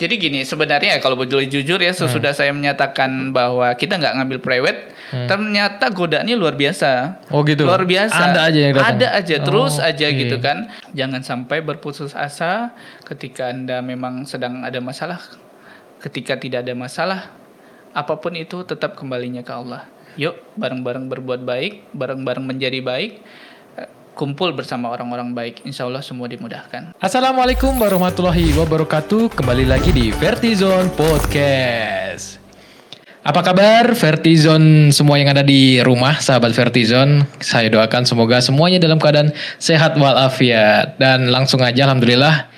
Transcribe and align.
Jadi 0.00 0.14
gini, 0.16 0.40
sebenarnya 0.48 0.96
kalau 0.96 1.12
boleh 1.12 1.44
jujur 1.44 1.76
ya, 1.76 1.92
sesudah 1.92 2.32
saya 2.32 2.56
menyatakan 2.56 3.36
bahwa 3.36 3.68
kita 3.76 4.00
nggak 4.00 4.16
ngambil 4.16 4.38
private, 4.40 4.96
ternyata 5.28 5.92
godaannya 5.92 6.40
luar 6.40 6.56
biasa. 6.56 7.20
Oh 7.28 7.44
gitu. 7.44 7.68
Luar 7.68 7.84
biasa. 7.84 8.32
Ada 8.32 8.48
aja 8.48 8.58
yang 8.64 8.72
datang. 8.80 8.88
Ada 8.96 9.08
aja, 9.20 9.36
terus 9.44 9.76
Oh, 9.76 9.84
aja 9.84 10.06
oke. 10.08 10.16
gitu 10.16 10.36
kan. 10.40 10.72
Jangan 10.96 11.20
sampai 11.20 11.60
berputus 11.60 12.16
asa 12.16 12.72
ketika 13.04 13.52
Anda 13.52 13.84
memang 13.84 14.24
sedang 14.24 14.64
ada 14.64 14.80
masalah. 14.80 15.20
Ketika 16.00 16.40
tidak 16.40 16.64
ada 16.64 16.72
masalah, 16.72 17.28
apa 17.92 18.16
pun 18.16 18.32
itu 18.40 18.64
tetap 18.64 18.96
kembalinya 18.96 19.44
ke 19.44 19.52
Allah. 19.52 19.84
Yuk, 20.16 20.32
bareng-bareng 20.56 21.12
berbuat 21.12 21.44
baik, 21.44 21.92
bareng-bareng 21.92 22.42
menjadi 22.48 22.80
baik, 22.80 23.20
kumpul 24.14 24.52
bersama 24.52 24.90
orang-orang 24.90 25.32
baik. 25.32 25.66
Insya 25.66 25.86
Allah 25.86 26.02
semua 26.02 26.26
dimudahkan. 26.26 26.94
Assalamualaikum 26.98 27.74
warahmatullahi 27.76 28.52
wabarakatuh. 28.56 29.32
Kembali 29.32 29.64
lagi 29.66 29.90
di 29.90 30.10
Vertizone 30.14 30.90
Podcast. 30.94 32.40
Apa 33.20 33.44
kabar 33.44 33.92
Vertizone 33.92 34.88
semua 34.96 35.20
yang 35.20 35.36
ada 35.36 35.44
di 35.44 35.76
rumah, 35.84 36.16
sahabat 36.16 36.56
Vertizone? 36.56 37.28
Saya 37.36 37.68
doakan 37.68 38.08
semoga 38.08 38.40
semuanya 38.40 38.80
dalam 38.80 38.96
keadaan 38.96 39.36
sehat 39.60 40.00
walafiat. 40.00 40.96
Dan 40.96 41.28
langsung 41.28 41.60
aja 41.60 41.84
Alhamdulillah 41.84 42.48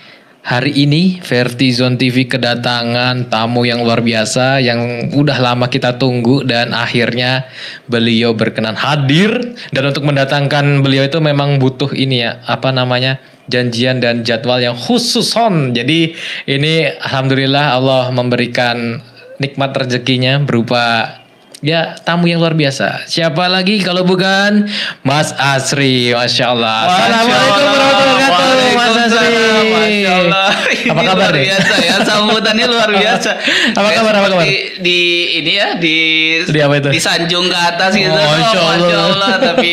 hari 0.43 0.75
ini 0.75 1.23
Vertizone 1.23 1.95
TV 1.95 2.27
kedatangan 2.27 3.31
tamu 3.31 3.63
yang 3.63 3.87
luar 3.87 4.03
biasa 4.03 4.59
yang 4.59 5.11
udah 5.15 5.39
lama 5.39 5.71
kita 5.71 5.97
tunggu 6.03 6.43
dan 6.43 6.75
akhirnya 6.75 7.47
beliau 7.87 8.35
berkenan 8.35 8.75
hadir 8.75 9.55
dan 9.71 9.83
untuk 9.87 10.03
mendatangkan 10.03 10.83
beliau 10.83 11.07
itu 11.07 11.23
memang 11.23 11.63
butuh 11.63 11.95
ini 11.95 12.27
ya 12.27 12.43
apa 12.45 12.75
namanya 12.75 13.23
janjian 13.47 14.03
dan 14.03 14.27
jadwal 14.27 14.59
yang 14.59 14.75
khusus 14.75 15.31
on. 15.39 15.75
Jadi 15.75 16.15
ini 16.51 16.91
alhamdulillah 16.91 17.79
Allah 17.79 18.11
memberikan 18.11 18.99
nikmat 19.39 19.75
rezekinya 19.75 20.43
berupa 20.43 21.22
ya 21.63 21.95
tamu 22.03 22.27
yang 22.27 22.43
luar 22.43 22.53
biasa. 22.53 23.07
Siapa 23.07 23.47
lagi 23.47 23.79
kalau 23.81 24.03
bukan 24.03 24.67
Mas 25.07 25.31
Asri, 25.39 26.11
masya 26.11 26.51
Allah. 26.51 26.91
Assalamualaikum 26.91 27.63
warahmatullahi 27.71 28.19
wabarakatuh, 28.19 28.75
Mas 28.75 28.97
Asri. 28.99 29.31
Masya 29.71 30.13
Allah. 30.19 30.49
Apa 30.83 31.01
kabar 31.07 31.15
luar 31.15 31.33
nih? 31.33 31.45
biasa 31.47 31.75
ya, 31.79 31.97
sambutannya 32.03 32.67
luar 32.67 32.91
biasa. 32.91 33.31
Apa 33.79 33.89
kabar, 33.95 34.13
apa 34.19 34.27
kabar? 34.29 34.45
seperti 34.45 34.83
Di 34.83 34.99
ini 35.39 35.53
ya, 35.55 35.69
di 35.79 35.97
Di 36.43 36.61
apa 36.61 36.75
itu? 36.83 36.91
disanjung 36.91 37.47
ke 37.47 37.59
atas 37.59 37.91
gitu. 37.95 38.11
Oh, 38.11 38.27
Masya 38.27 38.59
Oh, 38.59 39.07
Allah. 39.15 39.33
Tapi 39.39 39.71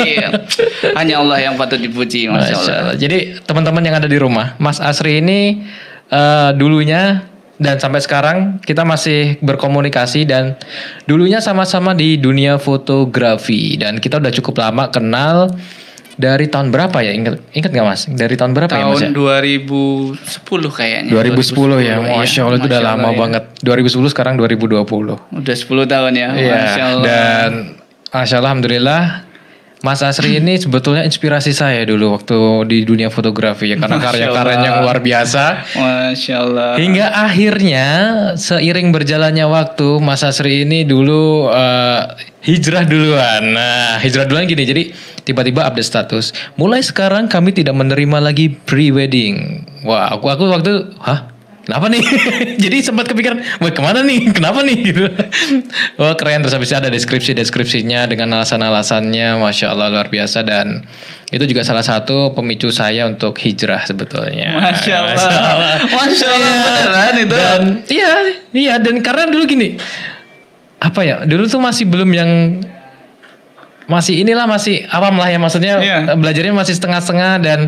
hanya 0.93 1.15
Allah 1.25 1.37
yang 1.41 1.57
patut 1.57 1.81
dipuji, 1.81 2.29
Masya, 2.29 2.53
Allah. 2.55 2.93
Jadi 2.93 3.41
teman-teman 3.43 3.81
yang 3.81 3.97
ada 3.97 4.05
di 4.05 4.17
rumah, 4.21 4.53
Mas 4.61 4.77
Asri 4.77 5.25
ini 5.25 5.65
eh, 6.13 6.49
dulunya 6.53 7.25
dan 7.59 7.75
sampai 7.75 7.99
sekarang 7.99 8.37
kita 8.59 8.81
masih 8.81 9.35
berkomunikasi 9.39 10.23
dan 10.23 10.55
dulunya 11.03 11.37
sama-sama 11.39 11.91
di 11.91 12.15
dunia 12.15 12.55
fotografi 12.55 13.75
dan 13.75 13.99
kita 13.99 14.17
udah 14.17 14.31
cukup 14.33 14.55
lama 14.57 14.87
kenal 14.87 15.51
dari 16.15 16.47
tahun 16.47 16.71
berapa 16.71 16.99
ya? 16.99 17.11
Ingat 17.11 17.35
ingat 17.51 17.69
nggak 17.71 17.85
Mas? 17.85 18.01
Dari 18.05 18.35
tahun 18.35 18.51
berapa 18.51 18.71
ya 18.71 18.87
Mas? 18.87 18.99
Tahun 18.99 19.11
Ya? 19.11 19.15
2010 19.15 20.15
kayaknya. 20.69 21.11
2010 21.11 21.79
ya, 21.79 21.95
iya. 21.95 22.15
Masya 22.15 22.39
Allah 22.43 22.57
itu 22.57 22.67
udah 22.67 22.83
lama 22.83 23.09
ya. 23.11 23.15
banget. 23.15 23.43
2010 23.63 24.11
sekarang 24.11 24.33
2020. 24.35 24.83
Udah 25.31 25.55
10 25.55 25.83
tahun 25.85 26.11
ya, 26.15 26.29
Iya, 26.35 26.55
Masya 26.55 26.83
Allah. 26.91 27.03
dan 27.07 27.49
Masya 28.11 28.35
Allah, 28.35 28.43
Alhamdulillah 28.51 29.01
Mas 29.79 30.03
Asri 30.03 30.43
ini 30.43 30.59
sebetulnya 30.59 31.07
inspirasi 31.07 31.55
saya 31.55 31.87
dulu 31.87 32.11
waktu 32.11 32.35
di 32.67 32.83
dunia 32.83 33.07
fotografi 33.07 33.71
ya 33.71 33.79
karena 33.79 33.95
karya-karyanya 33.95 34.83
luar 34.83 34.99
biasa. 34.99 35.43
Masya 35.71 36.35
Allah. 36.35 36.69
Hingga 36.75 37.07
akhirnya 37.15 37.87
seiring 38.35 38.91
berjalannya 38.91 39.47
waktu 39.47 40.03
Mas 40.03 40.19
Asri 40.27 40.67
ini 40.67 40.83
dulu 40.83 41.47
eh, 41.47 42.01
hijrah 42.43 42.83
duluan. 42.83 43.55
Nah, 43.55 44.03
hijrah 44.03 44.27
duluan 44.27 44.51
gini. 44.51 44.67
Jadi 44.67 44.83
tiba-tiba 45.23 45.63
update 45.63 45.87
status. 45.87 46.35
Mulai 46.59 46.83
sekarang 46.83 47.31
kami 47.31 47.55
tidak 47.55 47.79
menerima 47.79 48.19
lagi 48.19 48.51
pre-wedding. 48.51 49.63
Wah, 49.87 50.11
aku 50.11 50.27
aku 50.27 50.43
waktu 50.51 50.91
hah? 50.99 51.28
Kenapa 51.69 51.85
nih? 51.85 52.01
Jadi 52.65 52.77
sempat 52.81 53.05
kepikiran, 53.05 53.61
wah 53.61 53.69
ke 53.69 53.77
mana 53.77 54.01
nih? 54.01 54.33
Kenapa 54.33 54.65
nih? 54.65 54.77
Gitu. 54.89 55.05
Wah 56.01 56.13
keren 56.17 56.41
terus 56.41 56.57
habis 56.57 56.73
itu 56.73 56.81
ada 56.81 56.89
deskripsi-deskripsinya 56.89 58.09
dengan 58.09 58.41
alasan-alasannya, 58.41 59.37
masya 59.37 59.69
Allah 59.77 59.93
luar 59.93 60.09
biasa 60.09 60.41
dan 60.41 60.81
itu 61.29 61.45
juga 61.45 61.61
salah 61.61 61.85
satu 61.85 62.33
pemicu 62.33 62.73
saya 62.73 63.05
untuk 63.05 63.37
hijrah 63.37 63.85
sebetulnya. 63.85 64.57
Masya 64.57 64.95
Allah. 64.97 65.77
Masya 65.85 66.27
Allah, 66.33 66.49
Iya. 66.57 66.65
beneran 66.65 67.15
itu. 67.21 67.35
Dan 67.37 67.61
iya, 67.85 68.11
iya 68.49 68.73
dan 68.81 69.05
karena 69.05 69.29
dulu 69.29 69.45
gini, 69.45 69.77
apa 70.81 71.05
ya? 71.05 71.21
Dulu 71.21 71.45
tuh 71.45 71.61
masih 71.61 71.85
belum 71.85 72.09
yang 72.17 72.31
masih 73.85 74.21
inilah 74.25 74.49
masih 74.49 74.89
awam 74.89 75.17
lah 75.21 75.29
ya 75.29 75.37
maksudnya 75.37 75.77
Iya. 75.81 75.97
belajarnya 76.17 76.53
masih 76.53 76.73
setengah-setengah 76.77 77.33
dan 77.45 77.59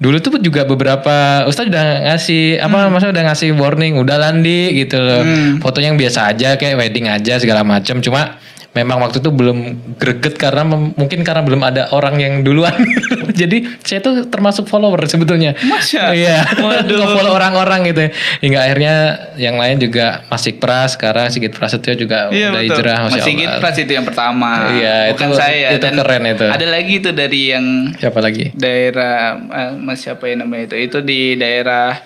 dulu 0.00 0.16
tuh 0.24 0.40
juga 0.40 0.64
beberapa 0.64 1.44
ustadz 1.44 1.68
udah 1.68 1.84
ngasih 2.08 2.56
apa 2.56 2.88
maksudnya 2.88 3.20
udah 3.20 3.24
ngasih 3.30 3.48
warning 3.52 4.00
udah 4.00 4.16
landi 4.16 4.72
gitu 4.80 4.96
loh. 4.96 5.20
Hmm. 5.20 5.60
fotonya 5.60 5.92
yang 5.92 6.00
biasa 6.00 6.32
aja 6.32 6.56
kayak 6.56 6.80
wedding 6.80 7.06
aja 7.06 7.36
segala 7.36 7.60
macam 7.60 8.00
cuma 8.00 8.40
memang 8.70 9.00
waktu 9.00 9.18
itu 9.18 9.28
belum 9.28 9.58
greget 9.96 10.34
karena 10.34 10.62
mem- 10.62 10.94
mungkin 10.94 11.20
karena 11.20 11.42
belum 11.42 11.58
ada 11.60 11.90
orang 11.90 12.16
yang 12.16 12.34
duluan 12.40 12.70
jadi 13.40 13.66
saya 13.82 13.98
tuh 13.98 14.26
termasuk 14.26 14.64
follower 14.64 15.02
sebetulnya 15.04 15.58
Masya. 15.58 16.14
iya 16.14 16.46
follow 17.10 17.34
orang-orang 17.34 17.82
gitu 17.84 18.06
hingga 18.38 18.62
akhirnya 18.62 18.94
yang 19.34 19.56
lain 19.56 19.76
juga 19.76 20.22
masih 20.28 20.54
pras 20.54 20.94
sekarang 20.94 21.26
Sigit 21.28 21.50
Prasetyo 21.50 21.94
juga 21.96 22.30
Iya 22.30 22.50
udah 22.50 22.60
betul. 22.60 22.76
hijrah 22.76 22.98
masya 23.02 23.12
Mas 23.12 23.24
Sigit 23.24 23.50
Pras 23.56 23.76
itu 23.76 23.92
yang 23.92 24.06
pertama. 24.06 24.50
Iya, 24.70 24.96
Bukan 25.12 25.28
itu- 25.28 25.36
saya. 25.36 25.68
itu 25.70 25.80
Dan 25.80 25.94
keren 25.96 26.24
itu. 26.26 26.46
Ada 26.46 26.66
lagi 26.66 26.92
itu 26.96 27.10
dari 27.10 27.40
yang 27.48 27.66
siapa 27.92 28.18
lagi 28.18 28.44
daerah 28.52 29.34
eh, 29.40 29.72
Mas 29.74 29.98
siapa 29.98 30.24
ya 30.24 30.36
namanya 30.36 30.70
itu? 30.70 30.76
Itu 30.78 30.98
di 31.00 31.34
daerah 31.34 31.98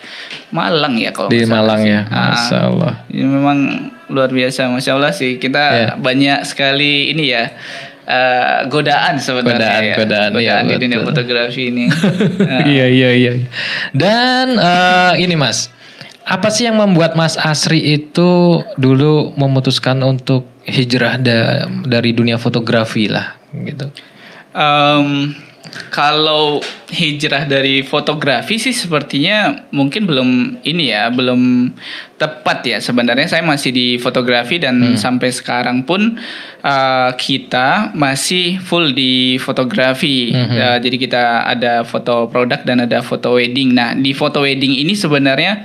Malang 0.49 0.97
ya 0.97 1.11
kalau 1.11 1.29
di 1.29 1.45
Malang 1.45 1.83
ya 1.83 2.07
Ah, 2.07 2.33
masya 2.33 2.59
Allah 2.65 2.93
ya 3.07 3.27
memang 3.27 3.59
luar 4.15 4.31
biasa, 4.31 4.67
masya 4.69 4.95
Allah 4.95 5.11
sih. 5.11 5.37
Kita 5.37 5.65
Iya. 5.67 5.89
banyak 5.97 6.39
sekali 6.45 7.11
ini 7.11 7.27
ya. 7.29 7.51
eh, 8.05 8.69
godaan 8.69 9.17
sebenarnya 9.17 9.57
Godaan, 9.57 9.83
ya. 9.83 9.97
godaan, 9.97 10.31
iya, 10.37 10.55
di 10.63 10.75
dunia 10.79 10.99
betul. 11.01 11.09
fotografi 11.11 11.63
ini. 11.67 11.89
Eh, 11.89 12.63
iya 12.77 12.87
iya 12.87 13.11
iya 13.13 13.33
dan 13.93 14.55
eh, 14.55 15.13
ini 15.19 15.33
Mas 15.35 15.73
apa 16.21 16.49
sih 16.49 16.65
yang 16.65 16.77
membuat 16.77 17.17
Mas 17.17 17.35
Asri 17.35 17.81
itu 17.81 18.31
dulu 18.77 19.33
memutuskan 19.35 19.97
untuk 20.01 20.45
hijrah 20.65 21.17
da- 21.17 21.65
dari 21.83 22.13
dunia 22.13 22.37
fotografi 22.37 23.09
lah 23.09 23.41
gitu 23.55 23.89
Em, 24.53 25.33
kalau 25.89 26.61
hijrah 26.93 27.49
dari 27.49 27.81
fotografi 27.81 28.61
sih 28.61 28.77
sepertinya 28.77 29.65
mungkin 29.73 30.05
belum 30.05 30.61
ini 30.61 30.93
ya, 30.93 31.09
belum 31.09 31.73
tepat 32.21 32.59
ya. 32.69 32.79
Sebenarnya 32.85 33.25
saya 33.33 33.41
masih 33.41 33.73
di 33.73 33.89
fotografi 33.97 34.61
dan 34.61 34.77
sampai 35.01 35.33
sekarang 35.33 35.89
pun 35.89 36.21
eh, 36.61 37.11
kita 37.17 37.97
masih 37.97 38.61
full 38.61 38.93
di 38.93 39.41
fotografi. 39.41 40.37
Eh, 40.37 40.79
jadi 40.85 40.97
kita 41.01 41.23
ada 41.49 41.81
foto 41.89 42.29
produk 42.29 42.61
dan 42.69 42.85
ada 42.85 43.01
foto 43.01 43.41
wedding. 43.41 43.73
Nah, 43.73 43.97
di 43.97 44.13
foto 44.13 44.45
wedding 44.45 44.77
ini 44.77 44.93
sebenarnya 44.93 45.65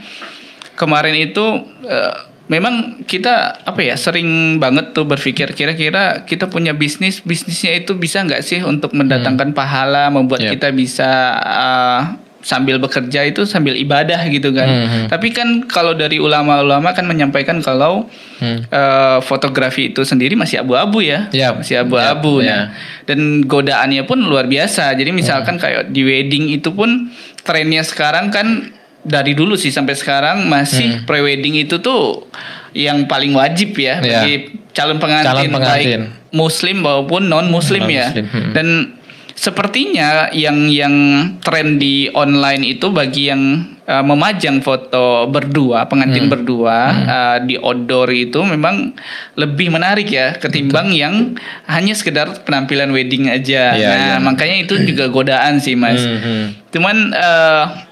kemarin 0.80 1.16
itu 1.20 1.68
eh, 1.84 2.16
memang 2.50 2.74
kita 3.06 3.62
apa 3.62 3.80
ya 3.80 3.94
sering 3.94 4.58
banget 4.58 4.92
tuh 4.92 5.06
berpikir 5.06 5.54
kira-kira 5.54 6.26
kita 6.26 6.46
punya 6.46 6.74
bisnis 6.74 7.22
bisnisnya 7.22 7.78
itu 7.78 7.94
bisa 7.94 8.20
nggak 8.20 8.42
sih 8.42 8.60
untuk 8.60 8.92
mendatangkan 8.92 9.54
pahala 9.54 10.10
membuat 10.10 10.42
Yep. 10.42 10.52
kita 10.52 10.68
bisa 10.72 11.10
eh, 11.40 12.00
sambil 12.40 12.80
bekerja 12.80 13.22
itu 13.24 13.44
sambil 13.44 13.76
ibadah 13.76 14.24
gitu 14.26 14.50
kan 14.50 14.66
Hmm. 14.66 15.06
tapi 15.06 15.30
kan 15.30 15.68
kalau 15.68 15.92
dari 15.92 16.18
ulama-ulama 16.18 16.90
kan 16.90 17.04
menyampaikan 17.04 17.60
kalau 17.60 18.08
Hmm. 18.40 18.64
eh, 18.64 19.20
fotografi 19.22 19.92
itu 19.92 20.02
sendiri 20.02 20.34
masih 20.34 20.64
abu-abu 20.64 21.04
ya 21.04 21.28
Yap. 21.30 21.62
masih 21.62 21.84
abu-abu 21.84 22.40
Yap, 22.40 22.48
nah 22.48 22.64
dan 23.06 23.20
godaannya 23.44 24.04
pun 24.04 24.24
luar 24.24 24.48
biasa 24.48 24.96
jadi 24.96 25.12
misalkan 25.12 25.60
kayak 25.60 25.92
di 25.92 26.02
wedding 26.02 26.50
itu 26.50 26.72
pun 26.72 27.12
trennya 27.44 27.84
sekarang 27.84 28.32
kan 28.32 28.72
dari 29.04 29.32
dulu 29.32 29.56
sih 29.56 29.72
sampai 29.72 29.96
sekarang 29.96 30.46
masih 30.52 31.08
prewedding 31.08 31.56
itu 31.56 31.80
tuh 31.80 32.28
yang 32.76 33.08
paling 33.10 33.34
wajib 33.34 33.74
ya 33.80 34.04
bagi 34.04 34.60
calon 34.76 35.02
pengantin, 35.02 35.28
Calon 35.32 35.50
pengantin. 35.50 35.72
baik 35.74 35.88
muslim 36.36 36.86
maupun 36.86 37.26
non 37.26 37.50
muslim 37.50 37.90
ya 37.90 38.14
hmm. 38.14 38.54
dan 38.54 39.00
sepertinya 39.40 40.28
yang 40.36 40.68
yang 40.68 40.96
tren 41.40 41.80
di 41.80 42.12
online 42.12 42.76
itu 42.76 42.92
bagi 42.92 43.32
yang 43.32 43.72
uh, 43.88 44.04
memajang 44.04 44.60
foto 44.60 45.32
berdua 45.32 45.88
pengantin 45.88 46.28
Hmm. 46.28 46.34
berdua 46.36 46.78
uh, 46.92 47.38
di 47.48 47.56
outdoor 47.56 48.12
itu 48.12 48.44
memang 48.44 48.92
lebih 49.40 49.72
menarik 49.72 50.12
ya 50.12 50.36
ketimbang 50.36 50.92
yang 50.92 51.40
hanya 51.72 51.96
sekedar 51.96 52.44
penampilan 52.44 52.92
wedding 52.92 53.32
aja. 53.32 53.80
Iya, 53.80 53.88
nah 53.88 53.96
iya. 53.96 54.16
makanya 54.20 54.68
itu 54.68 54.76
juga 54.84 55.08
godaan 55.08 55.64
sih 55.64 55.80
mas. 55.80 56.04
Hmm, 56.04 56.20
hmm. 56.20 56.46
Cuman 56.76 56.96
uh, 57.16 57.89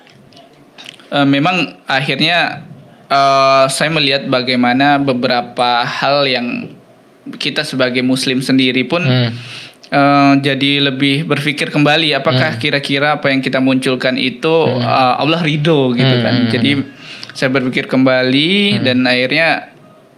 uh, 1.10 1.24
memang 1.24 1.78
akhirnya 1.84 2.68
eh, 3.08 3.66
saya 3.72 3.88
melihat 3.88 4.28
bagaimana 4.28 5.00
beberapa 5.00 5.80
hal 5.82 6.28
yang 6.28 6.68
kita 7.40 7.64
sebagai 7.64 8.04
Muslim 8.04 8.40
sendiri 8.40 8.84
pun 8.84 9.00
Hmm. 9.00 9.32
eh, 9.88 10.34
jadi 10.44 10.92
lebih 10.92 11.24
berpikir 11.24 11.72
kembali 11.72 12.12
apakah 12.12 12.60
kira-kira 12.60 13.16
apa 13.16 13.32
yang 13.32 13.40
kita 13.40 13.64
munculkan 13.64 14.20
itu 14.20 14.68
eh, 14.76 15.14
Allah 15.24 15.40
ridho 15.40 15.96
gitu 15.96 16.16
Hmm, 16.20 16.24
kan. 16.24 16.36
hmm, 16.36 16.52
Jadi 16.52 16.72
saya 17.32 17.48
berpikir 17.48 17.88
kembali 17.88 18.84
dan 18.84 19.08
akhirnya 19.08 19.72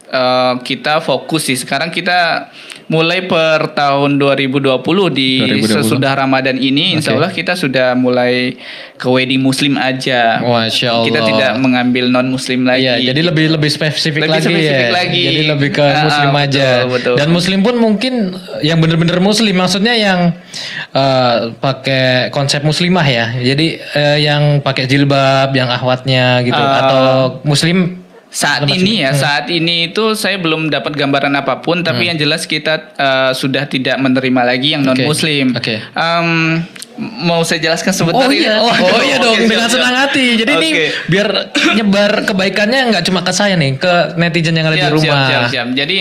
eh, 0.10 0.54
kita 0.66 1.06
fokus 1.06 1.46
sih. 1.46 1.58
Sekarang 1.62 1.94
kita 1.94 2.50
mulai 2.90 3.22
per 3.22 3.72
tahun 3.72 4.18
2020 4.18 4.82
di 5.14 5.46
2020. 5.62 5.78
sesudah 5.78 6.12
Ramadan 6.16 6.58
ini, 6.58 6.98
Insya 6.98 7.14
Oke. 7.14 7.18
Allah 7.18 7.32
kita 7.32 7.54
sudah 7.54 7.94
mulai 7.94 8.58
ke 8.96 9.06
wedding 9.06 9.38
Muslim 9.40 9.78
aja. 9.78 10.42
Masya 10.42 10.88
Allah. 10.92 11.06
Kita 11.06 11.20
tidak 11.24 11.52
mengambil 11.56 12.10
non 12.10 12.28
Muslim 12.28 12.66
lagi. 12.66 12.84
Iya, 12.84 13.14
jadi 13.14 13.30
lebih 13.30 13.54
lebih 13.54 13.70
spesifik 13.70 14.26
Lebih 14.26 14.34
lagi 14.34 14.46
spesifik 14.50 14.74
ya. 14.84 14.92
lagi. 14.92 15.22
Jadi 15.24 15.42
lebih 15.48 15.70
ke 15.72 15.86
Ah, 15.86 16.02
muslim 16.04 16.30
betul, 16.30 16.44
aja. 16.44 16.68
betul. 16.84 17.16
Dan 17.16 17.28
muslim 17.30 17.60
pun 17.62 17.76
mungkin 17.78 18.14
yang 18.60 18.78
bener-bener 18.80 19.18
muslim, 19.20 19.54
maksudnya 19.54 19.94
yang 19.94 20.20
eh, 20.90 21.36
pakai 21.56 22.04
konsep 22.30 22.60
muslimah 22.62 23.06
ya. 23.06 23.26
Jadi 23.36 23.78
eh, 23.78 24.18
yang 24.20 24.60
pakai 24.60 24.84
jilbab, 24.84 25.54
yang 25.54 25.70
ahwatnya 25.70 26.42
gitu 26.42 26.58
Ah. 26.58 26.82
atau 26.82 27.06
muslim 27.44 27.99
Saat 28.30 28.70
Lepas 28.70 28.78
ini 28.78 29.02
ya, 29.02 29.10
saat 29.18 29.50
ini 29.50 29.90
itu 29.90 30.14
saya 30.14 30.38
belum 30.38 30.70
dapat 30.70 30.94
gambaran 30.94 31.34
apa 31.34 31.66
pun, 31.66 31.82
tapi 31.82 32.14
yang 32.14 32.18
jelas 32.18 32.46
kita 32.46 32.94
eh, 32.94 33.32
sudah 33.34 33.66
tidak 33.66 33.98
menerima 33.98 34.42
lagi 34.46 34.78
yang 34.78 34.86
non 34.86 34.94
Muslim. 35.02 35.58
oke. 35.58 35.76
Em, 35.82 36.62
mau 37.00 37.42
saya 37.42 37.58
jelaskan 37.64 37.90
sebentar? 37.96 38.28
Oh 38.28 38.30
iya, 38.30 38.60
ya? 38.60 38.70
oh, 38.70 39.02
iya 39.02 39.18
dong 39.18 39.34
oke, 39.34 39.48
dengan 39.48 39.66
senang 39.72 39.96
hati. 39.96 40.38
Jadi 40.38 40.52
ini 40.62 40.70
Oke. 40.70 40.86
biar 41.10 41.28
nyebar 41.80 42.12
kebaikannya 42.28 42.80
nggak 42.94 43.04
cuma 43.08 43.24
ke 43.24 43.32
saya 43.32 43.56
nih, 43.56 43.80
ke 43.80 44.20
netizen 44.20 44.54
yang 44.54 44.68
ada 44.68 44.78
di 44.78 44.84
Siap, 44.84 44.94
rumah. 44.94 45.26
Siap, 45.26 45.26
siap, 45.26 45.44
siap. 45.50 45.68
Jadi 45.74 45.98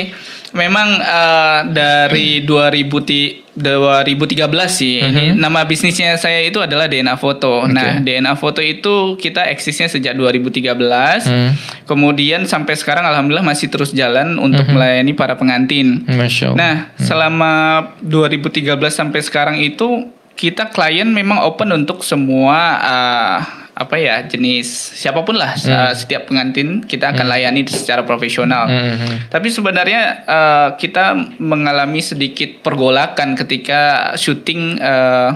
memang 0.50 0.89
eh, 0.97 1.59
dari 1.69 2.41
2000 2.41 3.00
ti- 3.00 3.45
2013 3.53 4.39
sih 4.71 5.03
Mhm. 5.03 5.35
nama 5.37 5.62
bisnisnya 5.62 6.15
saya 6.15 6.41
itu 6.41 6.59
adalah 6.59 6.87
DNA 6.87 7.15
Foto. 7.15 7.67
Nah, 7.67 7.99
DNA 7.99 8.33
Foto 8.33 8.59
itu 8.59 9.15
kita 9.15 9.45
eksisnya 9.47 9.87
sejak 9.87 10.15
2013. 10.15 11.27
Hmm. 11.27 11.59
Kemudian 11.83 12.47
sampai 12.47 12.75
sekarang 12.75 13.03
alhamdulillah 13.03 13.43
masih 13.45 13.67
terus 13.67 13.91
jalan 13.91 14.39
untuk 14.39 14.62
Mhm. 14.62 14.73
melayani 14.73 15.12
para 15.12 15.35
pengantin. 15.35 16.06
Masya 16.06 16.45
Allah. 16.49 16.56
Nah, 16.56 16.75
selama 16.97 17.53
2013 18.01 18.94
sampai 18.94 19.21
sekarang 19.21 19.59
itu 19.59 20.06
kita 20.33 20.71
klien 20.71 21.05
memang 21.05 21.43
open 21.43 21.75
untuk 21.75 22.06
semua 22.06 22.59
uh, 22.79 23.37
apa 23.79 23.95
ya 23.95 24.27
jenis 24.27 24.67
siapa 24.99 25.23
pun 25.23 25.39
lah 25.39 25.55
uh, 25.55 25.95
setiap 25.95 26.27
pengantin 26.27 26.83
kita 26.83 27.15
akan 27.15 27.31
layani 27.31 27.63
secara 27.71 28.03
profesional. 28.03 28.67
Hmm, 28.67 28.99
hmm. 28.99 29.17
Tapi 29.31 29.49
sebenarnya 29.55 30.27
uh, 30.27 30.69
kita 30.75 31.15
mengalami 31.39 32.03
sedikit 32.03 32.59
pergolakan 32.67 33.39
ketika 33.39 34.13
syuting 34.19 34.83
uh, 34.83 35.31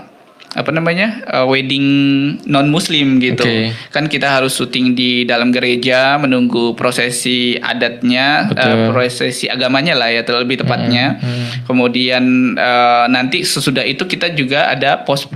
apa 0.53 0.69
namanya 0.69 1.25
uh, 1.33 1.47
wedding 1.49 1.87
non 2.44 2.69
Muslim 2.69 3.23
gitu. 3.23 3.47
Oke. 3.47 3.73
Kan 3.94 4.11
kita 4.11 4.29
harus 4.29 4.53
syuting 4.53 4.93
di 4.93 5.25
dalam 5.25 5.49
gereja 5.55 6.21
menunggu 6.21 6.77
prosesi 6.77 7.56
adatnya, 7.56 8.53
uh, 8.53 8.93
prosesi 8.93 9.49
agamanya 9.49 9.97
lah 9.97 10.12
ya 10.12 10.27
terlebih 10.27 10.61
tepatnya. 10.61 11.17
hmm. 11.17 11.65
Kemudian 11.65 12.25
uh, 12.59 13.06
nanti 13.09 13.47
sesudah 13.47 13.87
itu 13.87 14.05
kita 14.05 14.35
juga 14.37 14.69
ada 14.69 15.00
post 15.06 15.33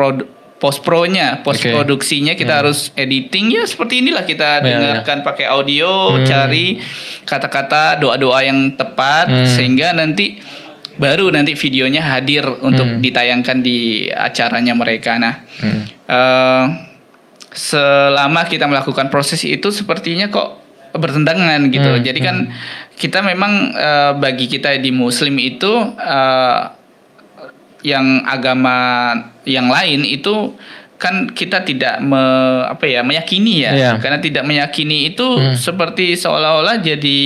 post 0.56 0.80
pro-nya, 0.80 1.44
post 1.44 1.60
Oke. 1.60 1.68
produksinya 1.68 2.32
kita 2.32 2.64
harus 2.64 2.88
editing 2.96 3.52
ya 3.52 3.68
seperti 3.68 4.00
inilah 4.00 4.24
kita 4.24 4.60
Ya, 4.60 4.64
dengarkan 4.64 5.20
pakai 5.20 5.46
audio, 5.46 6.16
Hmm. 6.16 6.24
cari 6.24 6.80
kata-kata 7.22 8.00
doa-doa 8.00 8.40
yang 8.40 8.72
tepat 8.72 9.28
Hmm. 9.28 9.44
sehingga 9.44 9.92
nanti 9.92 10.40
baru 10.96 11.28
nanti 11.28 11.52
videonya 11.52 12.00
hadir 12.00 12.48
untuk 12.64 12.88
Hmm. 12.88 13.00
ditayangkan 13.04 13.60
di 13.60 14.08
acaranya 14.08 14.72
mereka. 14.72 15.20
Nah, 15.20 15.44
Hmm. 15.60 15.80
eh, 16.08 16.64
selama 17.52 18.44
kita 18.44 18.64
melakukan 18.64 19.08
proses 19.08 19.40
itu 19.44 19.68
sepertinya 19.68 20.28
kok 20.28 20.60
bertentangan 20.96 21.68
gitu. 21.68 21.90
Hmm, 21.92 22.00
Jadi 22.00 22.20
kan 22.24 22.36
kita 22.96 23.20
memang 23.20 23.76
eh, 23.76 24.12
bagi 24.16 24.48
kita 24.48 24.76
di 24.76 24.88
Muslim 24.88 25.36
itu 25.36 25.68
eh, 25.96 26.60
yang 27.80 28.24
agama 28.24 28.76
yang 29.42 29.66
lain 29.66 30.02
itu 30.02 30.56
kan 30.96 31.28
kita 31.28 31.60
tidak 31.60 32.00
me, 32.00 32.16
apa 32.64 32.84
ya 32.84 33.00
meyakini 33.00 33.60
ya 33.60 33.70
Iya. 33.70 33.90
karena 33.98 34.16
tidak 34.16 34.42
meyakini 34.42 35.10
itu 35.10 35.26
Hmm. 35.28 35.52
seperti 35.52 36.14
seolah-olah 36.14 36.80
jadi 36.80 37.20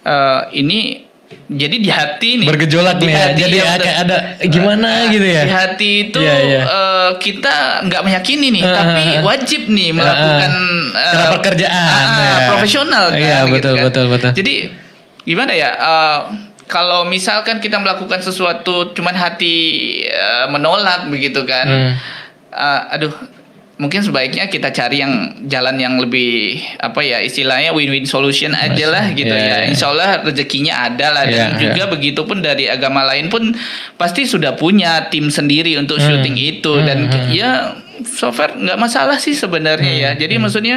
eh, 0.00 0.40
ini 0.54 1.04
jadi 1.44 1.76
di 1.76 1.90
hati 1.90 2.30
nih 2.38 2.46
Bergejolak 2.46 2.96
Di 2.96 3.04
nih 3.04 3.10
ya. 3.10 3.20
hati, 3.20 3.40
Jadi 3.42 3.56
iya, 3.56 3.64
kayak 3.74 3.80
betul. 3.98 4.04
ada 4.06 4.16
gimana 4.46 4.88
gitu 5.10 5.26
ya. 5.26 5.42
di 5.42 5.52
hati 5.52 5.90
itu 6.04 6.20
Iya, 6.20 6.36
iya. 6.40 6.62
eh, 6.62 7.10
kita 7.18 7.54
nggak 7.84 8.02
meyakini 8.02 8.46
nih, 8.50 8.62
Ah, 8.62 8.72
tapi 8.72 9.02
wajib 9.20 9.62
nih 9.66 9.90
melakukan 9.90 10.52
eh, 10.94 11.04
Karena 11.04 11.26
pekerjaan, 11.34 12.04
ah, 12.06 12.20
ya. 12.22 12.46
profesional 12.48 13.04
kan. 13.10 13.18
Iya, 13.18 13.38
gitu 13.42 13.52
betul, 13.52 13.74
kan. 13.74 13.84
betul, 13.84 14.04
betul. 14.08 14.30
Jadi 14.32 14.54
gimana 15.24 15.52
ya? 15.52 15.70
eh, 15.74 16.18
kalau 16.66 17.04
misalkan 17.04 17.58
kita 17.58 17.76
melakukan 17.76 18.18
sesuatu 18.18 18.92
cuman 18.92 19.12
hati 19.12 19.56
eh, 20.02 20.46
menolak 20.48 21.06
begitu 21.06 21.44
kan, 21.44 21.66
Hmm. 21.66 21.92
eh, 22.50 22.82
aduh. 22.92 23.14
Mungkin 23.74 24.06
sebaiknya 24.06 24.46
kita 24.46 24.70
cari 24.70 25.02
yang 25.02 25.10
jalan 25.50 25.74
yang 25.74 25.98
lebih 25.98 26.62
apa 26.78 27.02
ya 27.02 27.18
istilahnya 27.18 27.74
win-win 27.74 28.06
solution 28.06 28.54
aja 28.54 28.86
lah 28.86 29.10
gitu 29.10 29.26
Iya, 29.26 29.42
ya. 29.42 29.56
iya. 29.58 29.66
Insya 29.66 29.90
Allah 29.90 30.22
rezekinya 30.22 30.86
ada 30.86 31.10
lah 31.10 31.26
dan 31.26 31.58
Iya, 31.58 31.74
juga 31.74 31.90
begitu 31.90 32.22
pun 32.22 32.38
dari 32.38 32.70
agama 32.70 33.02
lain 33.02 33.26
pun 33.26 33.50
pasti 33.98 34.30
sudah 34.30 34.54
punya 34.54 35.10
tim 35.10 35.26
sendiri 35.26 35.74
untuk 35.74 35.98
Hmm. 35.98 36.06
syuting 36.06 36.38
itu 36.38 36.70
dan 36.86 37.10
Hmm, 37.10 37.18
hmm. 37.18 37.30
ya 37.34 37.50
so 38.06 38.30
far 38.30 38.54
nggak 38.54 38.78
masalah 38.78 39.18
sih 39.18 39.34
sebenarnya 39.34 39.90
ya 39.92 40.10
Hmm, 40.14 40.22
jadi 40.22 40.34
maksudnya 40.38 40.76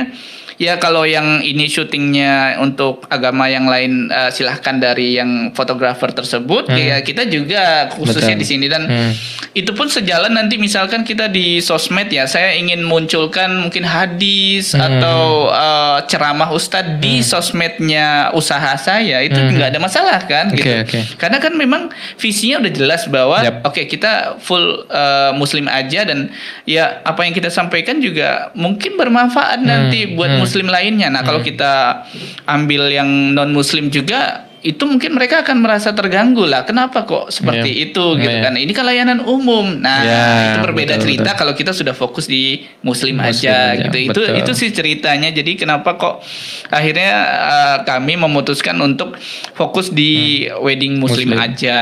ya 0.57 0.77
kalau 0.77 1.05
yang 1.05 1.39
ini 1.39 1.65
syutingnya 1.65 2.57
untuk 2.57 3.05
agama 3.07 3.45
yang 3.45 3.65
lain 3.65 4.09
eh, 4.09 4.29
silahkan 4.29 4.75
dari 4.75 5.15
yang 5.15 5.53
fotografer 5.53 6.09
tersebut 6.09 6.65
Hmm. 6.67 6.75
ya 6.75 6.97
kita 6.99 7.25
juga 7.25 7.87
khususnya 7.89 8.33
Betul. 8.33 8.41
di 8.41 8.45
sini 8.45 8.65
dan 8.65 8.83
Hmm. 8.85 9.13
itu 9.53 9.69
pun 9.71 9.85
sejalan 9.85 10.33
nanti 10.33 10.57
misalkan 10.57 11.01
kita 11.01 11.29
di 11.29 11.57
sosmed 11.59 12.09
ya 12.09 12.25
saya 12.25 12.53
ingin 12.53 12.81
munculkan 12.81 13.53
mungkin 13.55 13.85
hadis 13.85 14.73
Hmm. 14.73 14.81
atau 14.81 15.21
eh, 15.49 15.97
ceramah 16.05 16.49
ustadz 16.49 16.97
di 16.97 17.21
sosmednya 17.21 18.33
usaha 18.33 18.73
saya 18.75 19.21
itu 19.21 19.37
Hmm. 19.37 19.53
nggak 19.53 19.69
ada 19.71 19.79
masalah 19.79 20.19
kan 20.23 20.49
Oke, 20.49 20.57
gitu 20.57 20.73
oke. 20.81 20.99
karena 21.17 21.37
kan 21.37 21.53
memang 21.53 21.93
visinya 22.17 22.59
udah 22.59 22.73
jelas 22.73 23.05
bahwa 23.05 23.37
Yap. 23.39 23.61
oke 23.63 23.85
kita 23.85 24.41
full 24.41 24.83
uh, 24.89 25.31
muslim 25.33 25.69
aja 25.69 26.01
dan 26.03 26.33
ya 26.65 26.99
apa 27.01 27.23
yang 27.23 27.31
kita 27.31 27.47
sampaikan 27.47 28.01
juga 28.01 28.49
mungkin 28.53 28.97
bermanfaat 28.97 29.61
nanti 29.61 30.17
buat 30.17 30.33
hmm. 30.33 30.39
Muslim 30.47 30.67
lainnya. 30.71 31.11
Nah, 31.11 31.21
kalau 31.27 31.43
kita 31.43 32.07
ambil 32.47 32.87
yang 32.87 33.35
non 33.35 33.51
muslim 33.51 33.91
juga 33.91 34.46
itu 34.67 34.83
mungkin 34.83 35.11
mereka 35.11 35.41
akan 35.41 35.57
merasa 35.57 35.91
terganggu 35.91 36.43
lah. 36.43 36.61
Kenapa 36.61 37.03
kok 37.03 37.29
seperti 37.29 37.71
Iya. 37.71 37.83
itu 37.85 38.05
gitu 38.17 38.27
Iya. 38.29 38.43
kan? 38.43 38.53
Ini 38.53 38.71
kan 38.71 38.83
layanan 38.83 39.19
umum. 39.21 39.79
Nah, 39.79 39.99
Ya, 39.99 40.23
itu 40.51 40.59
berbeda 40.61 40.93
betul, 40.93 41.03
cerita 41.07 41.31
betul. 41.31 41.39
kalau 41.39 41.53
kita 41.53 41.71
sudah 41.71 41.93
fokus 41.93 42.25
di 42.25 42.67
muslim, 42.81 43.15
Muslim 43.15 43.23
aja, 43.23 43.55
aja, 43.71 43.81
gitu. 43.81 43.97
Itu 44.05 44.21
betul. 44.21 44.37
itu 44.37 44.51
sih 44.53 44.69
ceritanya. 44.69 45.29
Jadi 45.29 45.55
kenapa 45.55 45.95
kok 45.95 46.19
akhirnya 46.67 47.11
uh, 47.39 47.77
kami 47.83 48.17
memutuskan 48.17 48.75
untuk 48.77 49.15
fokus 49.53 49.89
di 49.89 50.11
wedding 50.57 50.97
muslim, 50.97 51.15
Hmm. 51.27 51.39
Muslim. 51.39 51.55
aja 51.55 51.75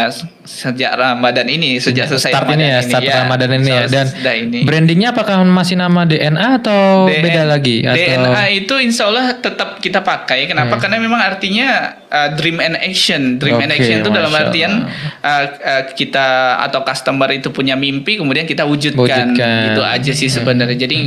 sejak 0.46 0.94
Ramadan 0.94 1.48
ini, 1.48 1.78
sejak 1.78 2.06
selesai 2.06 2.30
start 2.30 2.54
ini 2.54 2.66
ya, 2.68 2.80
start 2.80 3.02
Ramadan 3.04 3.50
ini 3.56 3.66
ya. 3.68 3.84
Dan 3.86 4.06
ini. 4.46 4.62
brandingnya 4.62 5.10
apakah 5.10 5.42
masih 5.42 5.74
nama 5.74 6.06
DNA 6.06 6.62
atau 6.62 7.10
DN 7.10 7.20
beda 7.20 7.44
lagi? 7.44 7.82
Atau 7.82 7.98
DNA 7.98 8.44
itu 8.56 8.74
insya 8.78 9.10
Allah 9.10 9.34
tetap 9.36 9.82
kita 9.82 10.00
pakai. 10.00 10.46
Kenapa? 10.46 10.78
Karena 10.78 10.98
memang 10.98 11.18
artinya 11.18 11.98
uh, 12.16 12.30
dream 12.40 12.64
and 12.64 12.80
action. 12.80 13.36
Dream 13.36 13.60
and 13.60 13.76
Oke, 13.76 13.84
action 13.84 14.00
itu 14.00 14.10
dalam 14.10 14.32
artian 14.32 14.88
uh, 15.20 15.46
uh, 15.60 15.84
kita 15.92 16.58
atau 16.64 16.88
customer 16.88 17.28
itu 17.36 17.52
punya 17.52 17.76
mimpi, 17.76 18.16
kemudian 18.16 18.48
kita 18.48 18.64
wujudkan. 18.64 19.36
Wujudkan. 19.36 19.76
Itu 19.76 19.82
aja 19.84 20.12
sih 20.16 20.32
sebenarnya. 20.32 20.78
Jadi 20.80 20.98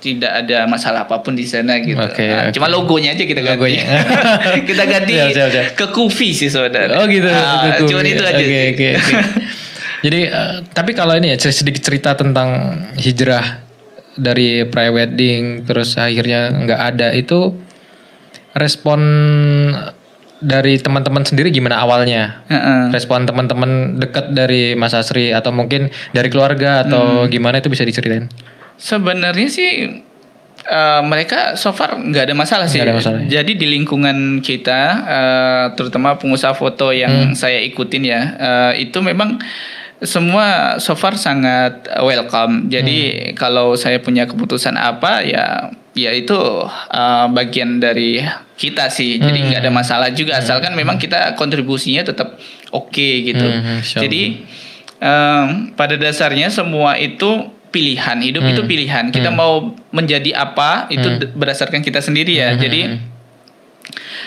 tidak 0.00 0.32
ada 0.44 0.64
masalah 0.64 1.04
apa 1.04 1.20
pun 1.20 1.36
di 1.36 1.44
sana 1.44 1.76
gitu. 1.84 2.00
Oke, 2.00 2.24
Nah, 2.24 2.48
oke. 2.48 2.56
Cuma 2.56 2.66
logonya 2.72 3.12
aja 3.12 3.24
kita 3.28 3.44
ganti. 3.44 3.60
Logonya. 3.60 3.84
kita 4.68 4.84
ganti 4.88 5.12
Siap, 5.12 5.28
siap, 5.36 5.48
siap. 5.52 5.66
ke 5.76 5.86
Kufi 5.92 6.32
sih 6.32 6.48
sebenarnya. 6.48 6.96
Oh 6.96 7.04
gitu. 7.04 7.28
Ah, 7.28 7.76
gitu. 7.76 7.92
cuman 7.92 8.04
itu 8.08 8.22
aja. 8.24 8.40
Oke, 8.40 8.48
sih. 8.48 8.68
oke, 8.72 8.88
oke. 8.96 9.20
Jadi 10.04 10.20
eh, 10.28 10.54
tapi 10.76 10.92
kalau 10.92 11.16
ini 11.16 11.32
ya 11.32 11.36
sedikit 11.48 11.80
cerita 11.80 12.12
tentang 12.12 12.76
hijrah 13.00 13.64
dari 14.14 14.62
pre-wedding 14.68 15.66
terus 15.66 15.96
akhirnya 15.98 16.52
nggak 16.52 16.80
ada 16.94 17.08
itu 17.16 17.56
respon 18.54 19.00
dari 20.44 20.76
teman-teman 20.76 21.24
sendiri 21.24 21.48
gimana 21.48 21.80
awalnya? 21.80 22.44
Heeh. 22.46 22.92
Respon 22.92 23.24
teman-teman 23.24 23.96
dekat 23.96 24.30
dari 24.30 24.76
Mas 24.76 24.92
Asri 24.92 25.32
atau 25.32 25.50
mungkin 25.50 25.88
dari 26.12 26.28
keluarga 26.28 26.80
Hmm. 26.80 26.84
atau 26.84 27.04
gimana 27.26 27.58
itu 27.58 27.66
bisa 27.66 27.82
diceritain? 27.82 28.28
Sebenarnya 28.76 29.48
sih 29.48 29.70
eh, 30.64 31.02
mereka 31.04 31.60
so 31.60 31.76
far 31.76 31.92
nggak 31.92 32.24
ada 32.24 32.34
masalah 32.34 32.64
sih. 32.64 32.80
Ada 32.80 32.96
masalah, 32.96 33.20
ya. 33.24 33.40
Jadi 33.40 33.52
di 33.54 33.66
lingkungan 33.68 34.40
kita, 34.40 34.80
eh, 35.04 35.64
terutama 35.76 36.16
pengusaha 36.16 36.52
foto 36.52 36.88
yang 36.88 37.32
Hmm. 37.32 37.36
saya 37.36 37.60
ikutin 37.60 38.00
ya, 38.00 38.20
eh, 38.36 38.88
itu 38.88 38.96
memang 39.00 39.36
semua 40.00 40.76
so 40.80 40.96
far 40.96 41.16
sangat 41.16 41.84
welcome. 42.00 42.68
Jadi 42.68 42.98
Hmm. 43.12 43.34
kalau 43.36 43.76
saya 43.76 44.00
punya 44.00 44.24
keputusan 44.24 44.74
apa 44.74 45.20
ya, 45.20 45.68
ya 45.94 46.10
itu 46.10 46.36
eh, 46.90 47.26
bagian 47.28 47.78
dari 47.78 48.20
kita 48.54 48.86
sih. 48.88 49.16
Jadi 49.16 49.38
Hmm. 49.40 49.46
nggak 49.48 49.60
ada 49.60 49.72
masalah 49.72 50.08
juga, 50.10 50.36
asalkan 50.36 50.72
memang 50.72 50.94
kita 50.94 51.34
kontribusinya 51.34 52.02
tetap 52.02 52.38
oke 52.70 52.92
gitu. 53.22 53.42
Hmm, 53.42 53.78
insya 53.78 53.98
Allah. 53.98 54.04
Jadi 54.04 54.22
em, 54.96 55.46
pada 55.72 55.94
dasarnya 55.94 56.48
semua 56.48 56.94
itu 56.94 57.50
pilihan 57.68 58.18
hidup 58.20 58.42
itu 58.44 58.62
Hmm. 58.62 58.70
pilihan 58.70 59.04
kita 59.08 59.28
mau 59.28 59.52
menjadi 59.90 60.30
apa 60.32 60.86
itu 60.88 61.02
Hmm. 61.04 61.34
berdasarkan 61.34 61.80
kita 61.80 61.98
sendiri 61.98 62.36
ya 62.36 62.54
Hmm, 62.54 62.60
jadi 62.60 62.80
hmm, 62.88 62.98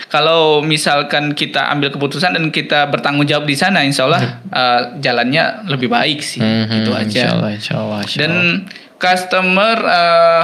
kalau 0.06 0.60
misalkan 0.60 1.32
kita 1.32 1.68
ambil 1.68 1.88
keputusan 1.90 2.32
dan 2.32 2.48
kita 2.48 2.84
bertanggung 2.86 3.24
jawab 3.24 3.44
di 3.44 3.54
sana 3.54 3.80
insya 3.80 4.04
Allah 4.04 4.22
eh, 4.46 4.80
jalannya 4.98 5.44
lebih 5.66 5.88
baik 5.88 6.20
sih 6.20 6.38
Hmm, 6.38 6.68
gitu 6.70 6.90
hmm, 6.90 7.02
aja 7.02 7.08
Insya 7.18 7.32
Allah, 7.34 7.50
insya 7.50 7.74
Allah, 7.76 7.98
insya 8.02 8.18
dan 8.18 8.32
Allah. 8.32 8.56
customer 8.98 9.76
eh, 9.82 10.42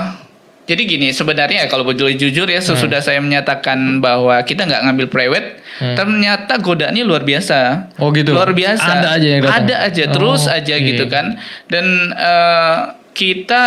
jadi 0.65 0.83
gini 0.83 1.09
sebenarnya 1.11 1.67
kalau 1.67 1.85
boleh 1.85 2.15
jujur 2.15 2.45
ya 2.47 2.59
sesudah 2.59 2.99
saya 2.99 3.21
menyatakan 3.21 4.01
bahwa 4.01 4.41
kita 4.41 4.65
nggak 4.65 4.83
ngambil 4.83 5.07
private 5.09 5.49
Hmm. 5.75 5.99
ternyata 5.99 6.55
godaannya 6.57 7.03
luar 7.03 7.21
biasa 7.21 7.91
Oh 7.99 8.15
gitu. 8.15 8.31
luar 8.31 8.55
biasa 8.55 9.03
Ada 9.03 9.09
aja 9.13 9.27
yang 9.27 9.43
datang. 9.43 9.59
ada 9.61 9.75
aja 9.83 10.05
terus 10.07 10.43
Oh, 10.45 10.55
aja 10.55 10.71
oke. 10.73 10.87
gitu 10.87 11.05
kan 11.09 11.35
dan 11.67 11.87
eh, 12.15 12.79
kita 13.11 13.63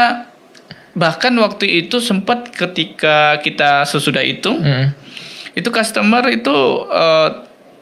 bahkan 0.94 1.36
waktu 1.36 1.84
itu 1.84 2.00
sempat 2.00 2.48
ketika 2.50 3.36
kita 3.38 3.84
sesudah 3.84 4.24
itu 4.24 4.56
Hmm. 4.56 4.96
itu 5.52 5.68
customer 5.68 6.24
itu 6.30 6.56
eh, 6.88 7.30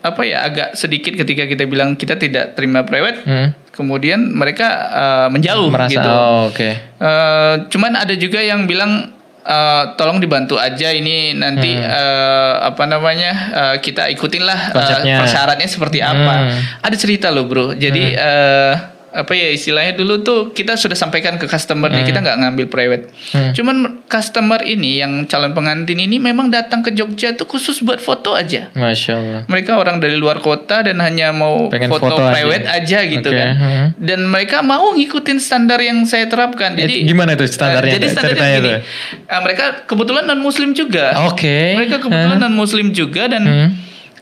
apa 0.06 0.22
ya 0.22 0.46
agak 0.46 0.78
sedikit 0.78 1.18
ketika 1.18 1.50
kita 1.50 1.66
bilang 1.66 1.98
kita 1.98 2.14
tidak 2.14 2.54
terima 2.54 2.86
private 2.86 3.26
Hmm. 3.26 3.50
kemudian 3.74 4.22
mereka 4.30 4.68
eh, 4.94 5.28
menjauh 5.34 5.68
Merasa 5.74 5.92
gitu 5.92 6.06
oh, 6.08 6.54
oke. 6.54 6.70
Eh, 6.78 7.54
cuman 7.68 7.98
ada 7.98 8.14
juga 8.14 8.38
yang 8.40 8.70
bilang 8.70 9.12
eh, 9.42 9.84
tolong 9.98 10.22
dibantu 10.22 10.56
aja 10.56 10.90
ini 10.90 11.34
nanti 11.34 11.74
eh, 11.74 12.54
apa 12.62 12.86
namanya 12.86 13.32
eh, 13.52 13.76
kita 13.82 14.08
ikutinlah 14.10 14.70
eh, 14.70 14.74
Konsepnya. 14.78 15.16
persyaratnya 15.20 15.68
seperti 15.68 16.00
apa. 16.00 16.34
Hmm. 16.48 16.60
Ada 16.86 16.96
cerita 16.96 17.34
loh 17.34 17.50
bro. 17.50 17.74
Jadi 17.74 18.14
eh, 18.14 18.74
apa 19.16 19.32
ya 19.32 19.48
istilahnya 19.50 19.94
dulu 19.94 20.20
tuh 20.20 20.40
kita 20.52 20.76
sudah 20.76 20.94
sampaikan 20.94 21.36
ke 21.36 21.46
customer 21.46 21.88
nih 21.88 22.04
kita 22.04 22.20
nggak 22.20 22.38
ngambil 22.38 22.66
private. 22.68 23.04
Hmm. 23.32 23.52
Cuman 23.52 23.76
customer 24.06 24.60
ini 24.62 25.00
yang 25.00 25.24
calon 25.24 25.52
pengantin 25.52 25.96
ini 25.98 26.20
memang 26.20 26.50
datang 26.50 26.80
ke 26.80 26.92
Jogja 26.92 27.32
tuh 27.32 27.48
khusus 27.48 27.80
buat 27.80 27.98
foto 27.98 28.34
aja. 28.34 28.68
Masya 28.74 29.14
Allah. 29.14 29.42
Mereka 29.46 29.72
orang 29.74 29.98
dari 29.98 30.16
luar 30.16 30.38
kota 30.38 30.82
dan 30.82 31.00
hanya 31.00 31.32
mau 31.32 31.68
Pengen 31.68 31.88
foto, 31.88 32.12
foto 32.12 32.22
aja. 32.22 32.36
private 32.36 32.66
aja, 32.68 33.00
gitu 33.06 33.24
Oke, 33.26 33.38
kan. 33.38 33.50
hmm. 33.54 33.86
Dan 33.96 34.20
mereka 34.26 34.60
mau 34.60 34.92
ngikutin 34.92 35.38
standar 35.38 35.80
yang 35.80 36.04
saya 36.04 36.28
terapkan. 36.28 36.76
Jadi 36.76 37.02
Eh, 37.02 37.08
gimana 37.08 37.34
itu 37.34 37.48
standarnya 37.48 37.88
Eh, 37.88 37.96
jadi 37.96 38.06
tuh? 38.06 38.14
standarnya 38.14 38.50
gini. 38.54 38.68
tuh. 38.68 38.80
eh, 39.26 39.42
mereka 39.42 39.66
kebetulan 39.86 40.24
non 40.26 40.40
muslim 40.40 40.70
juga. 40.72 41.16
Oke. 41.26 41.74
Mereka 41.74 41.98
kebetulan 42.00 42.38
non 42.38 42.52
muslim 42.54 42.92
juga 42.92 43.28
dan 43.28 43.44
Hmm. 43.46 43.70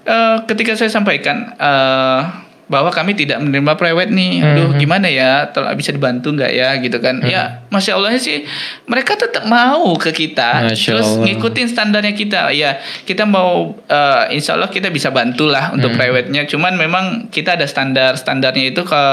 eh, 0.03 0.37
ketika 0.45 0.75
saya 0.75 0.87
sampaikan 0.87 1.55
eh, 1.55 2.19
bahwa 2.63 2.89
kami 2.89 3.13
tidak 3.13 3.37
menerima 3.37 3.75
private 3.75 4.09
nih, 4.09 4.33
Hmm, 4.35 4.47
aduh 4.49 4.69
gimana 4.73 5.05
ya, 5.05 5.45
Tol- 5.47 5.67
bisa 5.73 5.91
dibantu 5.91 6.31
nggak 6.31 6.49
ya, 6.49 6.73
gitu 6.77 6.97
kan? 6.97 7.19
Ya, 7.21 7.61
masya 7.67 7.93
Allah 7.93 8.15
sih, 8.15 8.47
mereka 8.83 9.13
tetap 9.13 9.43
mau 9.43 9.93
ke 9.95 10.09
kita, 10.09 10.65
Masya 10.65 10.89
terus 10.89 11.07
Allah. 11.11 11.23
ngikutin 11.27 11.67
standarnya 11.67 12.13
kita. 12.13 12.41
Ya, 12.49 12.77
kita 13.03 13.23
mau, 13.23 13.75
eh, 13.83 14.23
insya 14.33 14.55
Allah 14.55 14.67
kita 14.67 14.87
bisa 14.87 15.09
bantulah 15.09 15.71
untuk 15.71 15.91
Hmm. 15.91 15.99
private-nya. 15.99 16.43
Cuman 16.45 16.73
memang 16.73 17.05
kita 17.27 17.53
ada 17.53 17.63
standar, 17.63 18.15
standarnya 18.15 18.69
itu 18.69 18.81
ke 18.81 19.03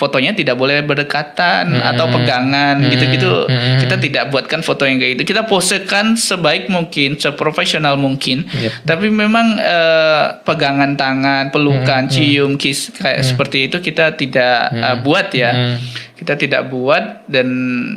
fotonya 0.00 0.32
tidak 0.32 0.56
boleh 0.56 0.80
berdekatan 0.80 1.76
Hmm. 1.76 1.84
atau 1.84 2.08
pegangan 2.08 2.80
Hmm. 2.80 2.88
gitu-gitu. 2.88 3.44
Hmm. 3.44 3.76
Kita 3.76 4.00
tidak 4.00 4.32
buatkan 4.32 4.64
foto 4.64 4.88
yang 4.88 4.96
kayak 4.96 5.20
gitu. 5.20 5.36
Kita 5.36 5.44
posekan 5.44 6.16
sebaik 6.16 6.72
mungkin, 6.72 7.20
seprofesional 7.20 8.00
mungkin. 8.00 8.48
Yep. 8.48 8.88
Tapi 8.88 9.06
memang 9.12 9.60
eh, 9.60 10.24
pegangan 10.40 10.96
tangan, 10.96 11.52
pelukan, 11.52 12.08
Hmm. 12.08 12.10
cium, 12.10 12.56
kiss 12.56 12.88
kayak 12.90 13.20
seperti 13.22 13.68
itu 13.68 13.76
kita 13.78 14.16
tidak 14.16 14.72
eh, 14.72 14.96
buat 14.98 15.28
ya. 15.30 15.52
Hmm. 15.52 15.76
Kita 16.16 16.36
tidak 16.36 16.68
buat 16.68 17.24
dan 17.26 17.48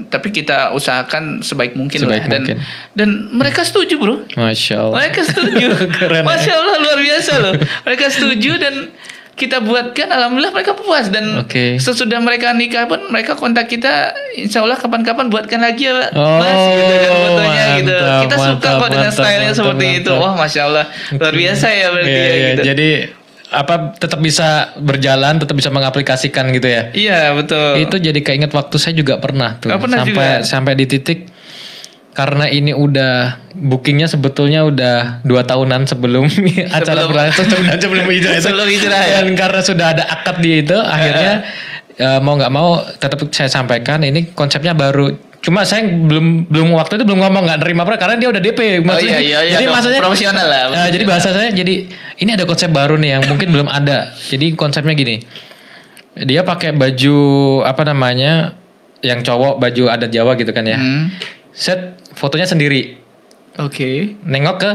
tapi 0.08 0.32
kita 0.32 0.72
usahakan 0.72 1.40
sebaik 1.40 1.76
mungkin 1.76 2.04
Sebaik 2.04 2.24
lah. 2.24 2.32
Dan 2.32 2.42
mungkin. 2.42 2.58
dan 2.92 3.10
mereka 3.32 3.64
setuju, 3.64 3.96
Bro. 3.96 4.16
Masya 4.34 4.76
Allah. 4.82 4.96
Mereka 4.98 5.22
setuju. 5.24 5.68
Keren 6.00 6.20
ya. 6.20 6.28
Masya 6.28 6.54
Allah 6.54 6.76
luar 6.80 7.00
biasa 7.00 7.32
loh. 7.40 7.54
Mereka 7.84 8.06
setuju 8.10 8.52
dan 8.56 8.76
kita 9.34 9.58
buatkan, 9.60 10.08
alhamdulillah 10.08 10.54
mereka 10.54 10.78
puas 10.78 11.10
dan 11.10 11.42
Oke. 11.42 11.82
sesudah 11.82 12.22
mereka 12.22 12.54
nikah 12.54 12.86
pun 12.86 13.02
mereka 13.10 13.34
kontak 13.34 13.66
kita, 13.66 14.14
insya 14.38 14.62
Allah 14.62 14.78
kapan-kapan 14.78 15.26
buatkan 15.28 15.58
lagi 15.58 15.90
ya, 15.90 15.94
Pak. 15.96 16.10
Oh, 16.14 16.38
Mas 16.38 16.62
gitu 16.72 16.94
kan 16.94 17.12
fotonya 17.12 17.64
gitu. 17.76 17.96
mantap, 17.98 18.22
Kita 18.22 18.36
suka 18.36 18.46
mantap, 18.46 18.74
kok 18.78 18.90
dengan 18.90 19.12
stylenya 19.12 19.42
mantap, 19.44 19.58
seperti 19.58 19.86
itu. 19.90 20.12
mantap. 20.14 20.22
Wah, 20.22 20.34
masya 20.38 20.62
Allah 20.64 20.86
luar 21.18 21.34
biasa 21.34 21.66
ya 21.68 21.88
berarti 21.90 22.12
Iya, 22.14 22.22
ya 22.22 22.34
iya. 22.34 22.48
gitu. 22.54 22.62
Jadi 22.70 22.90
apa 23.54 23.74
tetap 23.94 24.20
bisa 24.20 24.48
berjalan, 24.78 25.34
tetap 25.38 25.54
bisa 25.54 25.70
mengaplikasikan 25.70 26.46
gitu 26.52 26.68
ya. 26.70 26.82
Iya 26.90 27.20
betul. 27.34 27.86
Itu 27.86 27.96
jadi 27.98 28.20
keinget 28.20 28.50
waktu 28.50 28.76
saya 28.78 28.94
juga 28.94 29.18
pernah 29.18 29.58
tuh. 29.58 29.70
Oh, 29.70 29.78
pernah 29.78 30.02
sampai 30.02 30.14
juga? 30.14 30.46
sampai 30.46 30.74
di 30.74 30.86
titik 30.86 31.20
karena 32.14 32.46
ini 32.46 32.72
udah 32.72 33.42
bookingnya 33.54 34.06
sebetulnya 34.06 34.62
udah 34.62 35.26
dua 35.26 35.42
tahunan 35.42 35.90
sebelum 35.90 36.30
acara 36.78 36.82
Sebelum- 36.86 37.10
berlangsung 37.10 37.46
sebelum 37.50 37.66
sebelum 37.82 38.06
hijrah 38.08 38.34
itu. 38.38 38.44
Sebelum 38.46 38.68
hijrah 38.70 39.02
ya? 39.02 39.18
Dan 39.22 39.34
karena 39.34 39.62
sudah 39.62 39.88
ada 39.98 40.04
akad 40.06 40.38
di 40.40 40.62
itu, 40.62 40.78
akhirnya 40.78 41.34
eh, 41.98 42.20
mau 42.22 42.38
nggak 42.38 42.54
mau 42.54 42.82
tetap 42.98 43.18
saya 43.34 43.50
sampaikan 43.50 44.06
ini 44.06 44.30
konsepnya 44.32 44.78
baru. 44.78 45.10
Cuma 45.44 45.68
saya 45.68 45.84
belum 45.84 46.48
belum 46.48 46.72
waktu 46.72 47.02
itu 47.02 47.04
belum 47.04 47.20
ngomong 47.20 47.44
nggak 47.44 47.60
nerima 47.66 47.84
pra 47.84 48.00
karena 48.00 48.16
dia 48.16 48.30
udah 48.32 48.40
DP. 48.40 48.80
Oh 48.80 48.96
iya 48.96 49.20
iya 49.20 49.40
iya. 49.44 49.60
jadi 49.60 49.66
maksudnya 49.68 50.00
profesional 50.00 50.46
lah. 50.48 50.62
Eh, 50.88 50.90
jadi 50.96 51.04
bahasa 51.04 51.36
saya 51.36 51.52
jadi 51.52 51.84
ini 52.22 52.30
ada 52.32 52.48
konsep 52.48 52.72
baru 52.72 52.96
nih 52.96 53.20
yang 53.20 53.24
mungkin 53.28 53.52
belum 53.52 53.68
ada. 53.68 54.16
Jadi 54.16 54.56
konsepnya 54.56 54.96
gini. 54.96 55.20
Dia 56.14 56.46
pakai 56.46 56.72
baju 56.72 57.18
apa 57.66 57.84
namanya? 57.84 58.54
Yang 59.04 59.28
cowok 59.28 59.60
baju 59.60 59.84
adat 59.92 60.16
Jawa 60.16 60.38
gitu 60.40 60.56
kan 60.56 60.64
ya. 60.64 60.80
Hmm. 60.80 61.12
Set 61.52 62.00
fotonya 62.14 62.46
sendiri. 62.46 62.98
Oke. 63.56 64.18
Nengok 64.24 64.56
ke 64.58 64.72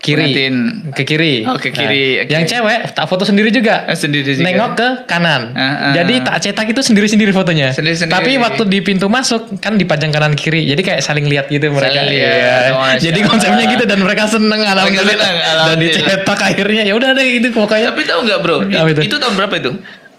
kiri. 0.00 0.20
Pengantin. 0.20 0.54
Ke 0.92 1.02
kiri. 1.02 1.34
Oh, 1.44 1.56
ke 1.56 1.72
kiri, 1.72 2.04
Nah, 2.18 2.22
oke. 2.22 2.32
Yang 2.34 2.44
cewek 2.50 2.78
tak 2.92 3.06
foto 3.08 3.24
sendiri 3.24 3.48
juga. 3.48 3.88
Eh, 3.88 3.96
sendiri 3.96 4.26
juga. 4.26 4.44
Nengok 4.44 4.70
ke 4.76 4.88
kanan. 5.06 5.54
Ah, 5.54 5.62
ah. 5.62 5.92
Jadi 5.94 6.20
tak 6.20 6.36
cetak 6.42 6.66
itu 6.68 6.80
sendiri-sendiri 6.82 7.32
fotonya. 7.32 7.72
Sendiri-sendiri. 7.72 8.12
Tapi 8.12 8.36
waktu 8.36 8.62
di 8.68 8.78
pintu 8.80 9.08
masuk 9.08 9.56
kan 9.58 9.78
dipajang 9.78 10.12
kanan 10.12 10.36
kiri. 10.36 10.68
Jadi 10.68 10.82
kayak 10.82 11.00
saling 11.00 11.24
lihat 11.24 11.48
gitu 11.48 11.72
mereka. 11.72 11.96
Saling 11.96 12.12
Iya. 12.12 12.28
lihat. 12.28 12.62
Oh, 12.68 12.82
Masya 12.84 13.00
Jadi 13.00 13.20
konsepnya 13.24 13.64
gitu 13.64 13.84
dan 13.86 13.98
mereka 14.02 14.22
seneng 14.28 14.60
alhamdulillah. 14.60 15.16
seneng, 15.16 15.38
Dan 15.38 15.52
alhamdulillah. 15.56 16.04
dicetak 16.04 16.40
akhirnya 16.42 16.82
ya 16.84 16.92
udah 16.92 17.10
deh 17.16 17.26
itu 17.40 17.48
pokoknya. 17.48 17.88
Tapi 17.88 18.02
tahu 18.04 18.20
nggak 18.28 18.38
bro? 18.42 18.56
Itu? 18.66 19.00
Itu 19.08 19.16
tahun 19.16 19.34
berapa 19.40 19.54
itu? 19.56 19.72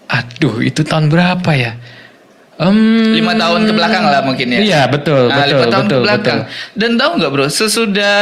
Aduh, 0.06 0.56
itu 0.62 0.80
tahun 0.82 1.06
berapa 1.06 1.50
ya? 1.54 1.78
Em, 2.56 3.12
lima 3.12 3.36
tahun 3.36 3.68
ke 3.68 3.72
belakang 3.76 4.04
lah 4.08 4.20
mungkin 4.24 4.46
ya. 4.48 4.58
Iya, 4.64 4.80
betul, 4.88 5.28
Nah, 5.28 5.44
betul, 5.44 5.50
lima 5.52 5.66
tahun 5.68 5.84
betul, 5.84 6.00
ke 6.00 6.04
belakang. 6.08 6.40
betul. 6.48 6.78
Dan 6.80 6.90
tahu 6.96 7.10
nggak 7.20 7.30
bro, 7.36 7.46
sesudah 7.52 8.16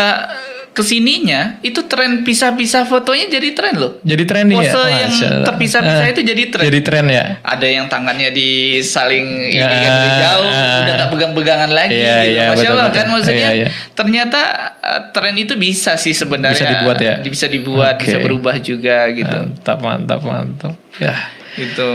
ke 0.75 0.83
sininya 0.83 1.62
itu 1.62 1.87
tren 1.87 2.26
pisah-pisah 2.26 2.83
fotonya 2.91 3.31
jadi 3.31 3.55
tren 3.55 3.79
loh. 3.79 4.03
Jadi 4.03 4.26
trending 4.26 4.59
ya. 4.59 4.75
Pose 4.75 4.91
yang 4.91 5.12
terpisah-pisah 5.47 6.07
Eh, 6.11 6.12
itu 6.19 6.23
jadi 6.26 6.43
tren. 6.50 6.64
Jadi 6.67 6.81
tren 6.83 7.07
ya. 7.07 7.38
Ada 7.47 7.67
yang 7.71 7.87
tangannya 7.87 8.35
di 8.35 8.83
saling 8.83 9.55
ini 9.55 9.62
dari 9.62 10.11
jauh, 10.19 10.50
ah. 10.50 10.83
udah 10.83 10.95
tak 10.99 11.09
pegang-pegangan 11.14 11.71
lagi. 11.71 11.95
Iya, 11.95 12.17
gitu. 12.26 12.35
iya, 12.35 12.45
Masya 12.50 12.59
betul, 12.59 12.73
Allah 12.75 12.87
betul. 12.91 12.99
kan 12.99 13.07
maksudnya. 13.14 13.38
Iya, 13.38 13.50
iya. 13.55 13.69
Ternyata 13.95 14.41
uh, 14.83 15.00
tren 15.14 15.35
itu 15.38 15.55
bisa 15.55 15.95
sih 15.95 16.11
sebenarnya. 16.11 16.59
Bisa 16.59 16.67
dibuat 16.75 16.99
ya? 16.99 17.14
Bisa 17.23 17.47
dibuat, 17.47 17.95
bisa 18.03 18.19
Oke. 18.19 18.25
berubah 18.26 18.55
juga 18.59 18.97
gitu. 19.14 19.38
Mantap, 19.47 19.79
mantap, 19.79 20.21
mantap. 20.26 20.75
Ya. 20.99 21.14
Gitu. 21.55 21.88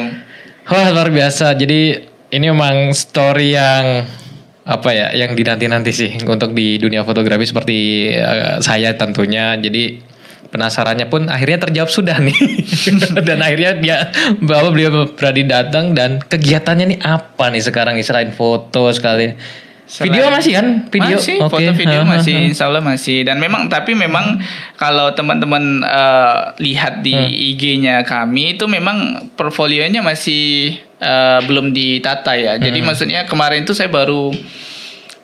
Wah, 0.71 0.87
luar 0.95 1.11
biasa. 1.11 1.51
Jadi 1.51 1.99
ini 2.29 2.45
memang 2.49 2.93
story 2.93 3.57
yang 3.57 4.05
apa 4.69 4.89
ya, 4.93 5.07
yang 5.17 5.33
dinanti-nanti 5.33 5.89
sih 5.89 6.11
untuk 6.29 6.53
di 6.53 6.77
dunia 6.77 7.01
fotografi 7.01 7.49
seperti 7.49 8.09
eh, 8.13 8.61
saya 8.61 8.93
tentunya. 8.93 9.57
Jadi 9.57 9.97
penasarannya 10.49 11.09
pun 11.09 11.25
akhirnya 11.29 11.65
terjawab 11.69 11.89
sudah 11.89 12.17
nih. 12.21 12.37
dan 13.27 13.41
akhirnya 13.41 13.71
dia 13.81 13.97
bahwa 14.45 14.69
beliau 14.69 15.09
berani 15.09 15.45
datang 15.49 15.97
dan 15.97 16.21
kegiatannya 16.21 16.97
nih 16.97 16.99
apa 17.01 17.49
nih 17.49 17.63
sekarang 17.65 17.97
selain 18.05 18.29
foto 18.29 18.93
sekali. 18.93 19.33
Selain- 19.89 20.13
Video 20.13 20.29
masih 20.29 20.53
kan? 20.53 20.67
Video. 20.85 21.17
Masih, 21.17 21.35
Oke. 21.41 21.49
foto 21.49 21.71
video 21.73 21.99
Ha, 21.99 22.05
ha, 22.05 22.11
masih, 22.13 22.33
ha. 22.35 22.45
insya 22.45 22.63
Allah 22.69 22.79
masih. 22.79 23.25
Dan 23.25 23.41
memang, 23.41 23.65
tapi 23.67 23.97
memang 23.97 24.37
kalau 24.75 25.09
teman-teman 25.11 25.81
eh, 25.81 26.37
lihat 26.61 27.01
di 27.01 27.11
Hmm. 27.11 27.25
IG-nya 27.49 27.95
kami 28.03 28.53
itu 28.53 28.69
memang 28.69 28.97
portfolionya 29.33 29.99
masih 29.99 30.77
eh, 30.99 31.39
belum 31.41 31.71
ditata 31.71 32.35
ya. 32.35 32.53
Jadi 32.55 32.79
Hmm. 32.79 32.85
maksudnya 32.85 33.25
kemarin 33.25 33.63
itu 33.63 33.73
saya 33.73 33.89
baru 33.89 34.29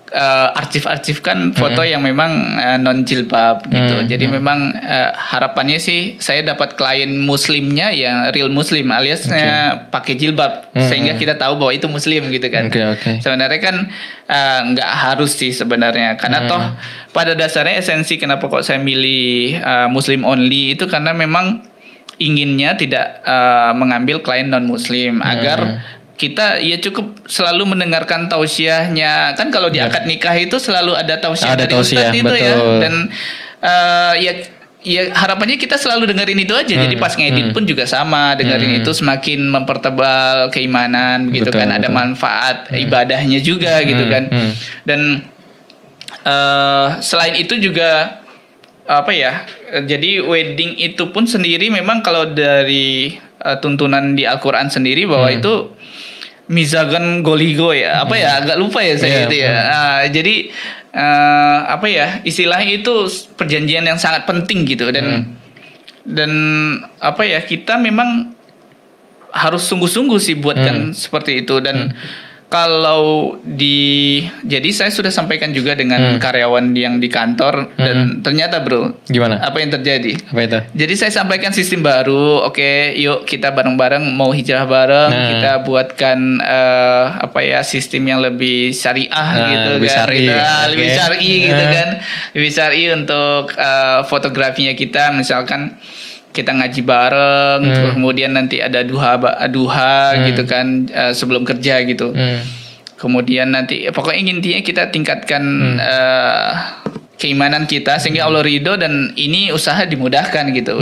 eh, 0.08 0.48
arsip-arsipkan 0.54 1.54
foto 1.54 1.82
yang 1.82 2.02
memang 2.02 2.58
non 2.80 3.02
jilbab 3.02 3.66
gitu. 3.66 3.96
Hmm, 4.02 4.08
Jadi 4.08 4.26
memang 4.28 4.74
eh, 4.76 5.10
harapannya 5.10 5.78
sih 5.78 6.18
saya 6.18 6.44
dapat 6.44 6.76
klien 6.76 7.10
muslimnya 7.22 7.90
yang 7.90 8.30
real 8.30 8.50
muslim 8.50 8.90
aliasnya 8.90 9.88
pakai 9.90 10.14
jilbab 10.14 10.70
Hmm, 10.76 10.86
sehingga 10.86 11.16
kita 11.16 11.40
tahu 11.40 11.56
bahwa 11.56 11.72
itu 11.72 11.88
muslim 11.88 12.28
gitu 12.30 12.48
kan. 12.50 12.68
Oke, 12.68 12.84
oke. 12.84 13.12
Sebenarnya 13.24 13.60
kan 13.60 13.76
eh, 14.28 14.60
nggak 14.72 14.92
harus 14.92 15.34
sih 15.34 15.50
sebenarnya 15.50 16.16
karena 16.16 16.44
Hmm. 16.44 16.50
toh 16.52 16.62
pada 17.10 17.32
dasarnya 17.32 17.80
esensi 17.80 18.20
kenapa 18.20 18.46
kok 18.46 18.62
saya 18.62 18.78
milih 18.78 19.56
eh, 19.58 19.88
muslim 19.88 20.22
only 20.22 20.76
itu 20.76 20.86
karena 20.86 21.16
memang 21.16 21.64
inginnya 22.18 22.76
tidak 22.76 23.20
eh, 23.24 23.72
mengambil 23.76 24.20
klien 24.20 24.48
non 24.48 24.64
muslim 24.64 25.20
Hmm. 25.20 25.28
agar 25.28 25.60
kita 26.16 26.60
ya 26.60 26.80
cukup 26.80 27.28
selalu 27.28 27.76
mendengarkan 27.76 28.26
tausiahnya. 28.26 29.36
Kan 29.36 29.52
kalau 29.52 29.68
di 29.68 29.78
akad 29.78 30.04
nikah 30.06 30.32
itu 30.34 30.56
selalu 30.58 30.96
ada 30.96 31.20
tausiah 31.20 31.54
Ada 31.54 31.68
dari 31.68 31.74
tausiah, 31.76 32.10
itu 32.10 32.24
ya. 32.32 32.56
betul. 32.56 32.76
dan 32.80 32.94
eh, 33.60 34.14
ya 34.20 34.34
ya 34.86 35.02
harapannya 35.12 35.58
kita 35.58 35.76
selalu 35.76 36.08
dengerin 36.08 36.40
itu 36.40 36.54
aja. 36.54 36.72
Jadi 36.72 36.96
Hmm, 36.96 37.02
pas 37.02 37.12
ngedit 37.12 37.52
pun 37.52 37.64
juga 37.64 37.84
sama 37.84 38.32
dengerin 38.34 38.80
itu 38.80 38.92
semakin 38.92 39.44
mempertebal 39.46 40.48
keimanan 40.50 41.28
gitu 41.30 41.50
Betul, 41.50 41.60
kan. 41.60 41.70
Ada 41.74 41.88
betul. 41.88 41.96
manfaat 41.96 42.58
ibadahnya 42.72 43.40
juga 43.42 43.82
gitu 43.82 44.04
Hmm, 44.04 44.14
kan. 44.14 44.24
hmm. 44.30 44.52
dan 44.86 45.02
eh 46.24 46.88
selain 47.02 47.36
itu 47.36 47.54
juga 47.60 48.22
apa 48.86 49.10
ya 49.10 49.46
jadi 49.82 50.22
wedding 50.22 50.78
itu 50.78 51.10
pun 51.10 51.26
sendiri 51.26 51.70
memang 51.70 52.02
kalau 52.02 52.30
dari 52.30 53.18
eh, 53.18 53.58
tuntunan 53.60 54.14
di 54.14 54.24
Al-Qur'an 54.24 54.70
sendiri 54.70 55.06
bahwa 55.06 55.28
Hmm. 55.28 55.38
itu 55.38 55.54
mizagan 56.48 57.22
goligo 57.22 57.74
ya? 57.74 58.02
Apa 58.02 58.16
ya? 58.16 58.30
Agak 58.40 58.58
lupa 58.58 58.80
ya 58.82 58.96
saya 58.96 59.10
Iya, 59.10 59.22
itu 59.26 59.36
ya. 59.40 59.54
Ah, 59.66 60.02
jadi 60.06 60.36
eh, 60.92 61.58
apa 61.68 61.88
ya? 61.90 62.08
Istilahnya 62.22 62.80
itu 62.80 62.94
perjanjian 63.36 63.84
yang 63.84 63.98
sangat 63.98 64.24
penting 64.24 64.64
gitu. 64.66 64.90
Dan 64.94 65.06
Hmm. 65.06 65.24
dan 66.06 66.32
apa 66.98 67.26
ya? 67.26 67.42
Kita 67.42 67.78
memang 67.78 68.32
harus 69.36 69.68
sungguh-sungguh 69.68 70.20
sih 70.22 70.38
buatkan 70.38 70.90
Hmm. 70.90 70.96
seperti 70.96 71.44
itu. 71.44 71.60
Dan 71.60 71.92
kalau 72.56 73.04
di 73.38 73.76
jadi 74.42 74.70
saya 74.72 74.88
sudah 74.90 75.10
sampaikan 75.10 75.52
juga 75.52 75.76
dengan 75.76 75.98
Hmm. 76.06 76.18
karyawan 76.18 76.72
yang 76.72 76.98
di 76.98 77.08
kantor 77.08 77.76
dan 77.76 78.22
ternyata 78.22 78.60
bro 78.60 78.96
Gimana? 79.06 79.42
apa 79.42 79.58
yang 79.58 79.74
terjadi 79.74 80.16
Apa 80.26 80.42
itu? 80.42 80.60
jadi 80.74 80.94
saya 80.96 81.12
sampaikan 81.14 81.52
sistem 81.52 81.82
baru 81.82 82.46
oke 82.46 82.64
yuk 82.96 83.26
kita 83.26 83.52
bareng-bareng 83.52 84.08
mau 84.10 84.32
hijrah 84.32 84.64
bareng 84.66 84.84
Nah. 85.08 85.28
kita 85.28 85.52
buatkan 85.62 86.18
eh, 86.40 87.06
apa 87.22 87.40
ya 87.42 87.60
sistem 87.62 88.06
yang 88.06 88.20
lebih 88.20 88.72
syariah 88.72 89.12
Nah, 89.12 89.50
gitu 89.50 89.70
lebih 89.76 89.90
kan 89.90 89.98
syar'i. 89.98 90.26
Ah, 90.26 90.40
oke. 90.64 90.72
lebih 90.72 90.88
syar'i 90.90 91.32
gitu 91.44 91.58
Nah. 91.60 91.72
kan 91.74 91.90
lebih 92.32 92.52
syar'i 92.52 92.84
untuk 92.94 93.44
eh, 93.52 94.00
fotografinya 94.06 94.72
kita 94.74 95.12
misalkan 95.12 95.76
kita 96.36 96.52
ngaji 96.52 96.82
bareng 96.84 97.62
Hmm. 97.64 97.96
kemudian 97.96 98.36
nanti 98.36 98.60
ada 98.60 98.84
duha 98.84 99.16
duha 99.48 99.96
Hmm. 100.12 100.24
gitu 100.28 100.44
kan 100.44 100.66
eh, 100.86 101.16
sebelum 101.16 101.42
kerja 101.42 101.80
gitu 101.82 102.12
Hmm. 102.12 102.44
kemudian 102.96 103.50
nanti 103.50 103.88
pokoknya 103.88 104.36
intinya 104.36 104.60
kita 104.60 104.92
tingkatkan 104.92 105.42
Hmm. 105.42 105.78
eh, 105.80 106.50
keimanan 107.16 107.64
kita 107.64 107.96
sehingga 107.96 108.28
Allah 108.28 108.44
ridho 108.44 108.76
dan 108.76 109.16
ini 109.16 109.48
usaha 109.50 109.80
dimudahkan 109.82 110.52
gitu 110.52 110.76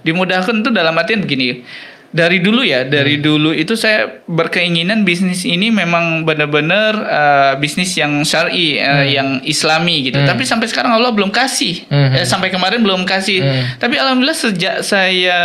dimudahkan 0.00 0.64
tuh 0.64 0.72
dalam 0.72 0.96
artian 0.96 1.20
begini 1.20 1.60
dari 2.08 2.40
dulu 2.40 2.64
ya 2.64 2.88
dari 2.88 3.20
Hmm. 3.20 3.22
dulu 3.22 3.50
itu 3.52 3.76
saya 3.76 4.24
berkeinginan 4.24 5.04
bisnis 5.04 5.44
ini 5.44 5.68
memang 5.68 6.24
benar-benar 6.24 6.92
eh, 6.96 7.52
bisnis 7.56 7.92
yang 7.94 8.24
syar'i 8.24 8.80
eh, 8.80 9.12
yang 9.12 9.44
islami 9.44 10.08
gitu 10.08 10.16
Hmm. 10.16 10.24
tapi 10.24 10.42
sampai 10.42 10.64
sekarang 10.66 10.96
Allah 10.96 11.12
belum 11.12 11.28
kasih 11.28 11.84
Hmm. 11.84 12.16
Eh, 12.16 12.24
sampai 12.24 12.48
kemarin 12.48 12.80
belum 12.80 13.04
kasih 13.04 13.44
Hmm. 13.44 13.64
tapi 13.76 14.00
alhamdulillah 14.00 14.32
sejak 14.34 14.80
saya 14.80 15.38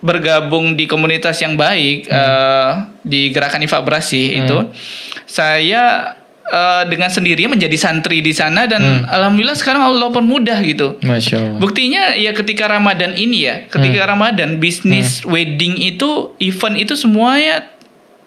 bergabung 0.00 0.74
di 0.74 0.84
komunitas 0.84 1.38
yang 1.38 1.54
baik 1.54 2.06
eh, 2.06 2.70
di 3.00 3.30
gerakan 3.30 3.62
Ifabrasi 3.62 4.42
itu 4.42 4.58
saya 5.24 6.14
eh, 6.46 6.82
dengan 6.86 7.10
sendirinya 7.10 7.52
menjadi 7.52 7.74
santri 7.74 8.20
di 8.20 8.30
sana 8.30 8.64
dan 8.64 9.02
alhamdulillah 9.04 9.54
sekarang 9.54 9.82
Allah 9.82 10.08
permudah 10.08 10.58
gitu 10.62 10.94
Masya 11.00 11.36
Allah. 11.36 11.58
Buktinya 11.58 12.14
ya 12.14 12.30
ketika 12.30 12.66
Ramadan 12.66 13.12
ini 13.12 13.44
ya, 13.44 13.66
ketika 13.66 14.06
Hmm. 14.06 14.10
Ramadan 14.14 14.50
bisnis 14.56 15.20
wedding 15.22 15.74
itu 15.76 16.32
event 16.38 16.76
itu 16.76 16.94
semuanya 16.94 17.66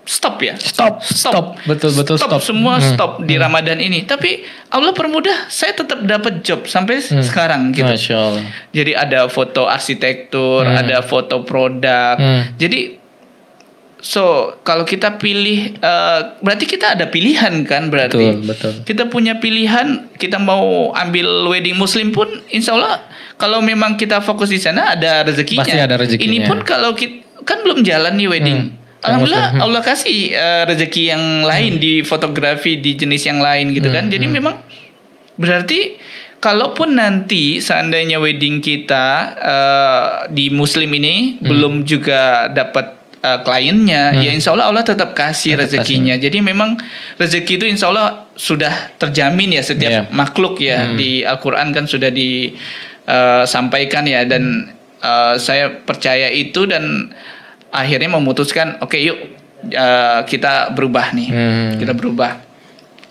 stop 0.03 0.41
ya. 0.41 0.57
Stop, 0.57 0.99
stop, 0.99 1.45
betul 1.63 1.93
betul 1.93 2.17
stop. 2.17 2.41
semua 2.41 2.81
Hmm. 2.81 2.91
stop 2.91 3.11
di 3.23 3.37
Ramadan 3.37 3.77
ini. 3.77 4.03
Tapi 4.03 4.41
Allah 4.67 4.89
permudah, 4.89 5.47
saya 5.47 5.71
tetap 5.71 6.01
dapat 6.01 6.41
job 6.41 6.65
sampai 6.65 6.99
Hmm. 6.99 7.21
sekarang 7.21 7.71
gitu. 7.71 7.87
Masya 7.87 8.15
Allah. 8.17 8.43
Jadi 8.73 8.91
ada 8.93 9.29
foto 9.29 9.63
arsitektur, 9.63 10.65
Hmm. 10.65 10.75
ada 10.75 10.99
foto 11.01 11.45
produk. 11.45 12.17
Hmm. 12.17 12.41
Jadi 12.57 12.98
so 13.99 14.55
kalau 14.63 14.83
kita 14.83 15.19
pilih 15.19 15.75
eh, 15.75 16.19
berarti 16.39 16.65
kita 16.65 16.95
ada 16.95 17.05
pilihan 17.07 17.63
kan 17.67 17.91
berarti. 17.91 18.15
Betul, 18.15 18.47
betul. 18.47 18.73
Kita 18.87 19.03
punya 19.07 19.37
pilihan, 19.37 20.07
kita 20.15 20.39
mau 20.39 20.95
ambil 20.95 21.47
wedding 21.51 21.75
muslim 21.75 22.11
pun 22.11 22.27
insya 22.47 22.75
Allah 22.79 23.03
kalau 23.35 23.59
memang 23.59 23.95
kita 23.95 24.19
fokus 24.19 24.51
di 24.51 24.59
sana 24.59 24.95
ada 24.95 25.23
rezekinya. 25.23 25.63
Pasti 25.63 25.79
ada 25.79 25.95
rezekinya. 25.95 26.27
Ini 26.27 26.37
pun 26.47 26.63
kalau 26.63 26.95
kita 26.95 27.27
kan 27.43 27.63
belum 27.63 27.83
jalan 27.83 28.13
nih 28.19 28.27
wedding. 28.27 28.59
Hmm. 28.71 28.77
Alhamdulillah 28.99 29.47
Hmm. 29.55 29.63
Allah 29.63 29.81
kasih 29.81 30.35
eh, 30.35 30.63
rezeki 30.67 31.03
yang 31.07 31.23
lain 31.47 31.79
di 31.79 32.03
fotografi 32.03 32.83
di 32.83 32.99
jenis 32.99 33.23
yang 33.31 33.39
lain 33.39 33.71
gitu 33.71 33.87
kan. 33.87 34.07
Hmm, 34.07 34.11
Jadi 34.11 34.25
memang 34.27 34.59
berarti 35.39 35.95
kalaupun 36.39 36.99
nanti 36.99 37.63
seandainya 37.63 38.19
wedding 38.19 38.59
kita 38.59 39.05
eh, 39.39 40.07
di 40.35 40.51
muslim 40.51 40.91
ini 40.91 41.39
Hmm. 41.39 41.47
belum 41.47 41.73
juga 41.87 42.51
dapat 42.51 42.98
eh, 43.19 43.39
kliennya, 43.39 44.15
ya 44.15 44.29
insya 44.29 44.51
Allah 44.51 44.67
Allah 44.67 44.81
tetap 44.81 45.11
kasih 45.11 45.53
Tetap 45.53 45.63
rezekinya. 45.81 46.15
Jadi 46.15 46.39
memang 46.39 46.79
rezeki 47.15 47.53
itu 47.53 47.65
insya 47.65 47.87
Allah 47.87 48.07
sudah 48.33 48.71
terjamin 48.95 49.51
ya 49.51 49.61
setiap 49.61 49.91
Iya. 49.91 50.01
makhluk 50.09 50.57
ya 50.57 50.85
Hmm. 50.85 50.95
di 50.95 51.21
Al-Quran 51.21 51.69
kan 51.69 51.83
sudah 51.85 52.07
disampaikan 53.05 54.03
ya 54.05 54.23
dan 54.23 54.71
eh, 54.99 55.35
saya 55.37 55.71
percaya 55.77 56.27
itu 56.29 56.63
dan 56.63 57.11
akhirnya 57.69 58.09
memutuskan 58.11 58.79
oke 58.79 58.95
yuk 58.95 59.15
eh, 59.65 60.19
kita 60.25 60.71
berubah 60.71 61.11
nih 61.11 61.29
Hmm. 61.29 61.71
kita 61.75 61.93
berubah 61.93 62.39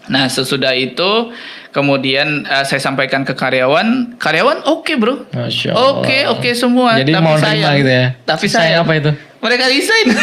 nah 0.06 0.24
sesudah 0.26 0.72
itu 0.72 1.32
kemudian 1.70 2.42
eh, 2.42 2.64
saya 2.64 2.76
sampaikan 2.78 3.22
ke 3.22 3.32
karyawan 3.32 4.16
karyawan 4.16 4.64
oke 4.66 4.88
bro 4.96 5.28
Masya 5.30 5.70
Allah. 5.70 6.00
oke 6.00 6.16
oke 6.32 6.48
semua 6.52 6.96
Jadi 6.96 7.12
tapi 7.12 7.22
mau 7.22 7.36
nerima 7.36 7.70
gitu 7.74 7.90
ya. 7.90 8.06
tapi 8.22 8.44
sayang 8.46 8.82
apa 8.82 8.92
itu? 8.94 9.12
Mereka 9.38 9.64
resign 9.66 10.06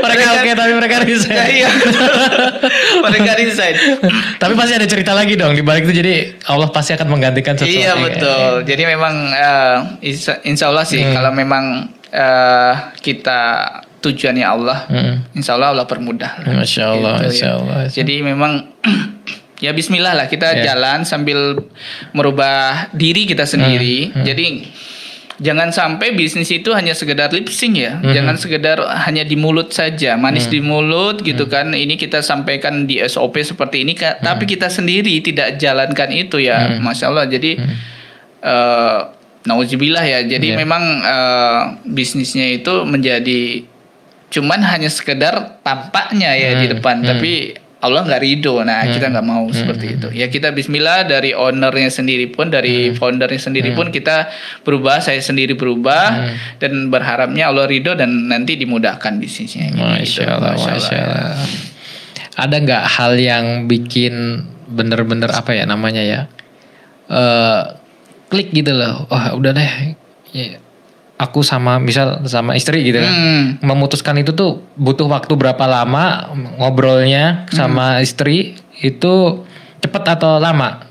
Mereka 0.00 0.22
oke 0.32 0.50
tapi 0.54 0.72
mereka 0.72 0.96
resign. 1.00 1.36
iya 1.56 1.70
mereka 3.00 3.32
resign 3.36 3.74
Tapi 4.36 4.52
pasti 4.54 4.72
ada 4.72 4.86
cerita 4.86 5.12
lagi 5.12 5.34
dong 5.34 5.52
di 5.52 5.60
balik 5.60 5.84
itu 5.84 5.94
jadi 5.96 6.14
Allah 6.46 6.68
pasti 6.68 6.92
akan 6.92 7.08
menggantikan 7.08 7.54
sesuatu. 7.54 7.70
Iya 7.72 7.92
betul. 7.96 8.52
Jadi 8.64 8.82
memang 8.84 9.14
eh, 9.30 9.76
insya, 10.04 10.38
insya 10.42 10.68
Allah 10.68 10.84
sih 10.84 11.00
Hmm. 11.00 11.12
kalau 11.12 11.32
memang 11.32 11.64
eh, 12.06 12.74
kita 12.98 13.40
tujuannya 13.98 14.42
Allah, 14.42 14.78
Hmm. 14.86 15.14
insya 15.32 15.54
Allah 15.54 15.72
Allah 15.72 15.84
permudah. 15.84 16.40
lah. 16.40 16.54
Masya 16.56 16.84
Allah, 16.88 17.14
Gitu, 17.18 17.26
Masya 17.30 17.44
ya. 17.44 17.52
Allah. 17.56 17.78
Jadi 17.86 18.14
memang 18.20 18.52
ya 19.64 19.70
Bismillah 19.70 20.14
lah 20.14 20.26
kita 20.26 20.54
Iya. 20.54 20.72
jalan 20.72 21.04
sambil 21.04 21.60
merubah 22.12 22.88
diri 22.92 23.24
kita 23.24 23.44
sendiri. 23.44 24.10
Hmm. 24.10 24.24
Jadi 24.24 24.46
jangan 25.40 25.72
sampai 25.72 26.12
bisnis 26.12 26.52
itu 26.52 26.70
hanya 26.70 26.92
sekedar 26.92 27.32
lip 27.32 27.48
sync 27.48 27.80
ya. 27.80 27.96
Hmm. 27.96 28.12
Jangan 28.12 28.36
sekedar 28.36 28.76
hanya 29.08 29.24
di 29.24 29.34
mulut 29.34 29.72
saja, 29.72 30.14
manis 30.14 30.46
di 30.46 30.60
mulut 30.60 31.24
gitu 31.24 31.48
kan. 31.48 31.72
Ini 31.72 31.96
kita 31.96 32.20
sampaikan 32.20 32.84
di 32.84 33.00
SOP 33.00 33.40
seperti 33.40 33.82
ini, 33.82 33.96
Kak. 33.96 34.20
tapi 34.20 34.44
kita 34.44 34.68
sendiri 34.68 35.16
tidak 35.20 35.56
jalankan 35.56 36.12
itu 36.12 36.36
ya, 36.38 36.76
Hmm. 36.76 36.84
masya 36.84 37.08
Allah. 37.08 37.24
Jadi 37.24 37.56
eh 38.40 38.98
nauzubillah 39.40 40.04
ya. 40.04 40.20
Jadi 40.22 40.52
Iya. 40.52 40.56
memang 40.60 40.82
eh, 41.00 41.60
bisnisnya 41.88 42.46
itu 42.52 42.84
menjadi 42.84 43.64
cuman 44.30 44.60
hanya 44.62 44.86
sekedar 44.86 45.58
tampaknya 45.64 46.30
ya 46.36 46.54
di 46.54 46.68
Hmm, 46.68 46.74
depan, 46.78 46.96
hmm. 47.02 47.08
tapi 47.08 47.32
Allah 47.80 48.04
nggak 48.04 48.20
ridho. 48.20 48.60
Nah, 48.60 48.84
kita 48.86 49.08
nggak 49.08 49.24
mau 49.24 49.48
Hmm, 49.48 49.56
seperti 49.56 49.96
itu. 49.96 50.08
Ya 50.12 50.28
kita 50.28 50.52
Bismillah 50.52 51.04
dari 51.04 51.32
ownernya 51.32 51.88
sendiri 51.88 52.28
pun, 52.28 52.52
dari 52.52 52.92
Hmm. 52.92 52.96
foundernya 52.96 53.40
sendiri 53.40 53.72
pun 53.72 53.88
kita 53.88 54.28
berubah. 54.62 55.00
Saya 55.00 55.16
sendiri 55.18 55.56
berubah 55.56 56.04
Hmm. 56.12 56.36
dan 56.60 56.72
berharapnya 56.86 57.48
Allah 57.48 57.64
ridho 57.64 57.96
dan 57.96 58.28
nanti 58.28 58.54
dimudahkan 58.54 59.16
bisnisnya. 59.16 59.72
gitu. 59.72 59.80
Masya 59.80 60.22
Allah, 60.28 60.52
Masya 60.54 60.70
Masya 60.70 60.96
Allah. 60.96 61.24
Allah. 61.34 61.48
Ada 62.36 62.56
nggak 62.58 62.84
hal 62.86 63.12
yang 63.16 63.44
bikin 63.66 64.14
bener-bener 64.68 65.28
apa 65.28 65.50
ya 65.50 65.64
namanya 65.64 66.00
ya? 66.00 66.20
eh 67.08 67.62
klik 68.28 68.52
gitu 68.52 68.70
loh. 68.70 69.08
Wah 69.08 69.34
udah 69.34 69.50
deh. 69.50 69.96
Ya, 70.30 70.62
aku 71.20 71.44
sama 71.44 71.76
misal 71.76 72.24
sama 72.24 72.56
istri 72.56 72.80
gitu 72.80 73.04
kan. 73.04 73.12
Hmm. 73.12 73.44
Memutuskan 73.60 74.16
itu 74.16 74.32
tuh 74.32 74.64
butuh 74.80 75.04
waktu 75.04 75.36
berapa 75.36 75.64
lama 75.68 76.32
ngobrolnya 76.56 77.44
sama 77.52 78.00
istri 78.00 78.56
itu 78.80 79.44
cepat 79.84 80.16
atau 80.16 80.40
lama? 80.40 80.89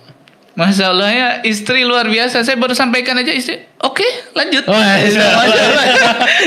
Masya 0.59 0.91
Allah 0.91 1.09
ya 1.15 1.29
istri 1.47 1.87
luar 1.87 2.11
biasa. 2.11 2.43
Saya 2.43 2.59
baru 2.59 2.75
sampaikan 2.75 3.15
aja 3.15 3.31
istri. 3.31 3.63
Oke, 3.79 4.03
lanjut. 4.35 4.67
Oh, 4.67 4.75
Masya 4.75 5.23
Allah. 5.23 5.47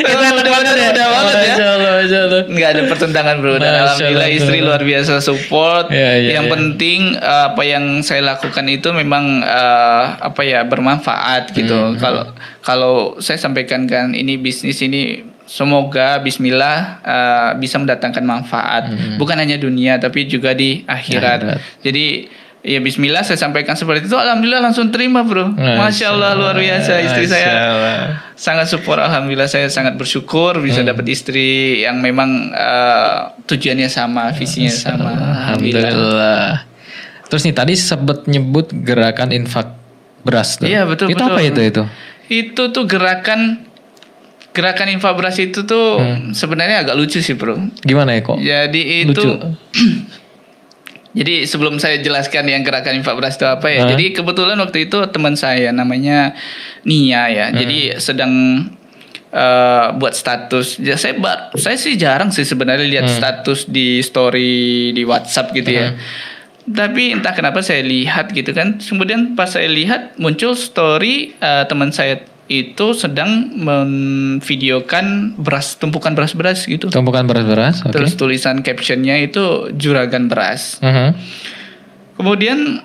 Itu 0.05 0.21
udah 0.21 0.53
banget 0.53 0.75
ya. 0.77 0.89
Udah 0.93 1.07
banget 1.09 1.33
ya. 1.33 1.41
Masya 1.49 1.67
Allah, 1.73 1.93
Masya 1.97 2.19
Allah. 2.29 2.43
Nggak 2.45 2.69
ada 2.69 2.83
pertentangan 2.93 3.35
bro. 3.41 3.53
Dan 3.57 3.61
Masya 3.65 3.81
alhamdulillah 3.81 4.29
Allah. 4.29 4.37
istri 4.37 4.59
luar 4.61 4.83
biasa 4.85 5.13
support. 5.25 5.89
Ya, 5.89 6.21
ya, 6.21 6.37
yang 6.37 6.45
ya. 6.45 6.53
penting 6.53 7.01
eh, 7.17 7.45
apa 7.49 7.63
yang 7.65 7.85
saya 8.05 8.21
lakukan 8.21 8.69
itu 8.69 8.89
memang 8.93 9.41
eh, 9.41 10.05
apa 10.21 10.41
ya 10.45 10.61
bermanfaat 10.69 11.57
gitu. 11.57 11.73
Hmm, 11.73 11.97
Kalau 11.97 12.23
kalau 12.61 12.95
saya 13.17 13.41
sampaikan 13.41 13.89
kan 13.89 14.13
ini 14.13 14.37
bisnis 14.37 14.77
ini 14.85 15.25
semoga 15.49 16.21
Bismillah 16.21 17.01
eh, 17.01 17.51
bisa 17.57 17.81
mendatangkan 17.81 18.29
manfaat. 18.29 18.93
Bukan 19.17 19.41
hanya 19.41 19.57
dunia 19.57 19.97
tapi 19.97 20.29
juga 20.29 20.53
di 20.53 20.85
akhirat. 20.85 21.39
Hmm. 21.41 21.49
Akhirat. 21.57 21.81
Jadi 21.81 22.07
ya 22.63 22.79
Bismillah 22.79 23.21
saya 23.21 23.37
sampaikan 23.37 23.75
seperti 23.75 24.07
itu. 24.07 24.15
Alhamdulillah 24.15 24.63
langsung 24.63 24.89
terima 24.89 25.21
bro. 25.21 25.51
Masya 25.51 26.07
Allah 26.09 26.33
luar 26.33 26.55
biasa 26.55 26.93
istri 27.01 27.27
Masya 27.27 27.33
saya 27.33 27.51
Allah. 27.69 27.97
sangat 28.33 28.67
support 28.67 28.99
alhamdulillah 28.99 29.47
saya 29.47 29.67
sangat 29.67 29.95
bersyukur 29.95 30.59
bisa 30.59 30.81
dapat 30.81 31.07
istri 31.07 31.47
yang 31.81 31.99
memang 31.99 32.29
eh, 32.49 33.19
tujuannya 33.45 33.87
sama 33.87 34.31
visinya 34.33 34.71
sama 34.71 35.11
alhamdulillah 35.11 35.83
Alhamdulillah. 35.85 36.49
Terus 37.27 37.43
nih 37.43 37.55
tadi 37.55 37.75
sebut 37.75 38.25
nyebut 38.27 38.71
gerakan 38.77 39.33
infak 39.33 39.73
beras 40.21 40.55
tuh. 40.55 40.69
Iya, 40.69 40.85
betul, 40.85 41.09
Itu 41.09 41.19
betul. 41.19 41.29
apa 41.29 41.41
itu 41.41 41.61
itu? 41.61 41.83
itu 42.29 42.63
tuh 42.69 42.85
gerakan 42.87 43.67
gerakan 44.51 44.89
infabras 44.91 45.37
itu 45.37 45.65
tuh 45.65 45.97
sebenarnya 46.31 46.85
agak 46.85 46.95
lucu 46.95 47.19
sih 47.19 47.33
bro 47.33 47.57
Gimana 47.81 48.13
ya 48.13 48.21
kok? 48.23 48.37
jadi 48.37 48.81
itu 49.03 49.17
Lucu. 49.17 49.33
jadi 51.13 51.45
sebelum 51.45 51.77
saya 51.77 52.01
jelaskan 52.01 52.49
yang 52.49 52.65
gerakan 52.65 52.97
infabras 52.97 53.37
itu 53.37 53.45
apa 53.45 53.69
ya 53.69 53.85
Hah? 53.85 53.89
jadi 53.93 54.17
kebetulan 54.17 54.57
waktu 54.57 54.89
itu 54.89 54.97
teman 55.13 55.37
saya 55.37 55.69
namanya 55.69 56.33
Nia 56.83 57.29
ya. 57.31 57.47
Jadi 57.55 57.79
sedang 58.01 58.33
eh, 59.31 59.87
buat 59.97 60.15
status. 60.17 60.81
Ya 60.81 60.97
saya 60.97 61.15
ba- 61.21 61.53
saya 61.55 61.77
sih 61.79 61.95
jarang 61.95 62.35
sih 62.35 62.43
sebenarnya 62.43 62.89
lihat 62.89 63.07
status 63.13 63.69
di 63.69 64.01
story 64.03 64.91
di 64.97 65.05
WhatsApp 65.07 65.53
gitu 65.55 65.71
ya. 65.71 65.95
Tapi 66.63 67.13
entah 67.15 67.35
kenapa 67.35 67.61
saya 67.61 67.83
lihat 67.85 68.33
gitu 68.33 68.51
kan. 68.51 68.81
Kemudian 68.81 69.37
pas 69.37 69.51
saya 69.51 69.69
lihat 69.69 70.17
muncul 70.19 70.57
story 70.57 71.37
eh, 71.39 71.65
teman 71.69 71.93
saya 71.93 72.25
itu 72.47 72.93
sedang 72.93 73.55
memvideokan 73.55 75.39
beras 75.39 75.79
tumpukan 75.79 76.13
beras-beras 76.13 76.67
gitu 76.67 76.91
Tumpukan 76.91 77.25
beras-beras. 77.25 77.81
Oke. 77.83 77.95
terus 77.95 78.15
tulisan 78.15 78.61
captionnya 78.61 79.19
itu 79.19 79.71
juragan 79.73 80.27
beras 80.27 80.79
Mhm. 80.79 81.15
Kemudian 82.13 82.85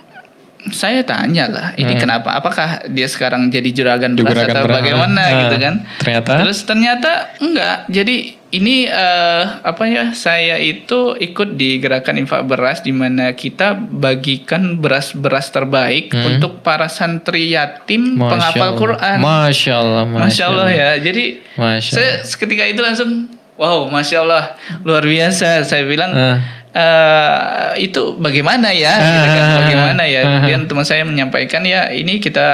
saya 0.68 1.00
tanya 1.02 1.48
lah, 1.48 1.68
ini 1.76 1.96
kenapa? 1.96 2.34
Apakah 2.34 2.68
dia 2.88 3.06
sekarang 3.06 3.48
jadi 3.48 3.70
juragan 3.70 4.14
beras 4.14 4.28
Hmm. 4.28 4.36
Juragan 4.36 4.52
atau 4.52 4.66
beras. 4.66 4.78
bagaimana 4.78 5.22
Nah, 5.22 5.40
gitu 5.40 5.56
kan? 5.58 5.76
ternyata? 5.98 6.32
Terus 6.40 6.60
ternyata 6.62 7.12
enggak. 7.38 7.78
Jadi 7.88 8.16
ini 8.50 8.76
eh, 8.84 9.44
apa 9.62 9.84
ya? 9.86 10.04
Saya 10.12 10.58
itu 10.58 11.16
ikut 11.16 11.56
di 11.56 11.78
gerakan 11.78 12.18
infak 12.18 12.44
beras 12.44 12.80
di 12.80 12.92
mana 12.92 13.32
kita 13.32 13.76
bagikan 13.78 14.76
beras-beras 14.78 15.50
terbaik 15.50 16.12
untuk 16.12 16.60
para 16.60 16.88
santri 16.88 17.48
yatim 17.50 18.16
Hmm. 18.16 18.20
Masya 18.20 18.30
penghafal 18.30 18.62
Allah. 18.66 18.78
Quran. 18.78 19.18
Masya 19.20 19.74
Allah. 19.74 20.04
Masya 20.06 20.44
Allah 20.48 20.68
ya. 20.70 20.90
Jadi 20.98 21.24
Masya 21.54 21.92
saya 21.92 22.12
seketika 22.22 22.64
itu 22.64 22.80
langsung 22.80 23.30
wow, 23.56 23.88
masya 23.88 24.22
Allah 24.22 24.44
luar 24.82 25.02
biasa. 25.02 25.64
Saya 25.64 25.84
bilang 25.84 26.12
Ah. 26.12 26.38
Eh 26.78 27.40
itu 27.80 28.14
bagaimana 28.18 28.70
ya? 28.70 28.94
Gitu 28.94 29.26
kan, 29.28 29.42
Ah. 29.44 29.56
bagaimana 29.60 30.04
ya? 30.06 30.20
Ah. 30.20 30.26
Kemudian 30.38 30.62
teman 30.66 30.86
saya 30.86 31.02
menyampaikan 31.04 31.66
ya 31.66 31.90
ini 31.90 32.18
kita 32.18 32.48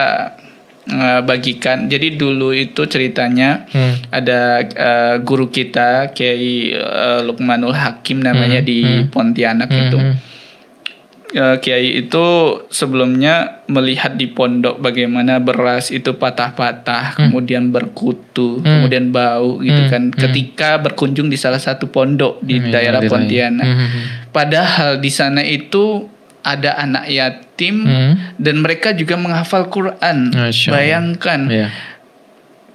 eh, 0.83 1.21
bagikan. 1.23 1.88
Jadi 1.88 2.15
dulu 2.15 2.51
itu 2.51 2.83
ceritanya 2.86 3.63
Hmm. 3.67 4.03
ada 4.09 4.39
eh, 4.59 5.15
guru 5.19 5.47
kita 5.47 6.12
Kiai 6.12 6.71
eh, 6.71 7.19
Lukmanul 7.21 7.71
Hakim 7.71 8.19
namanya 8.19 8.59
Hmm. 8.59 8.67
di 8.67 8.77
Pontianak 9.07 9.71
itu. 9.71 9.95
Mhm. 9.95 10.15
Eh, 11.33 11.57
Kiai 11.57 11.97
itu 11.97 12.25
sebelumnya 12.69 13.65
melihat 13.65 14.13
di 14.13 14.29
pondok 14.29 14.77
bagaimana 14.77 15.41
beras 15.41 15.89
itu 15.89 16.13
patah-patah, 16.13 17.17
kemudian 17.17 17.73
berkutu, 17.73 18.61
kemudian 18.61 19.09
bau 19.09 19.57
gitu 19.57 19.81
Hmm. 19.81 19.89
kan. 19.89 20.03
Ketika 20.13 20.77
berkunjung 20.77 21.33
di 21.33 21.37
salah 21.37 21.57
satu 21.57 21.89
pondok 21.89 22.37
di 22.39 22.61
Hmm, 22.61 22.69
daerah 22.69 23.01
di 23.01 23.09
daerah. 23.09 23.13
Pontianak. 23.17 23.65
Mhm. 23.65 23.99
Padahal 24.29 25.01
di 25.01 25.09
sana 25.09 25.41
itu 25.41 26.05
ada 26.45 26.77
anak 26.77 27.09
yatim 27.09 27.81
Hmm. 27.81 28.13
dan 28.37 28.61
mereka 28.61 28.93
juga 28.93 29.17
menghafal 29.17 29.73
Quran. 29.73 30.29
Allah. 30.29 30.53
Bayangkan 30.69 31.39
Iya. 31.49 31.67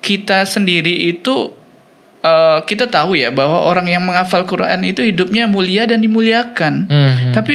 kita 0.01 0.43
sendiri 0.43 1.07
itu 1.09 1.55
eh, 2.19 2.59
kita 2.67 2.91
tahu 2.91 3.15
ya 3.15 3.31
bahwa 3.31 3.63
orang 3.63 3.87
yang 3.87 4.03
menghafal 4.03 4.43
Quran 4.43 4.83
itu 4.83 5.07
hidupnya 5.07 5.47
mulia 5.47 5.87
dan 5.87 6.03
dimuliakan. 6.03 6.91
Mhm. 6.91 7.31
Tapi 7.31 7.55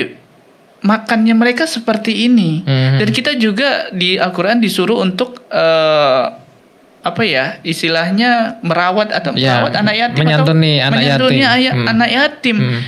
makannya 0.84 1.34
mereka 1.34 1.64
seperti 1.66 2.28
ini. 2.28 2.62
Mhm. 2.62 2.98
Dan 3.00 3.08
kita 3.10 3.32
juga 3.36 3.88
di 3.90 4.16
Al-Qur'an 4.16 4.60
disuruh 4.60 5.00
untuk 5.00 5.48
eh, 5.48 6.24
apa 7.02 7.22
ya? 7.22 7.60
Istilahnya 7.62 8.60
merawat 8.62 9.12
atau 9.12 9.32
Ya, 9.34 9.60
merawat 9.60 9.74
anak 9.78 9.96
yatim 9.98 10.22
menyantuni 10.22 10.74
atau 10.76 10.86
anak 10.86 11.00
menyantuni 11.00 11.40
yatim. 11.40 11.54
aya- 11.54 11.74
Hmm. 11.74 11.88
anak 11.90 12.10
yatim. 12.12 12.58
Hmm. 12.60 12.80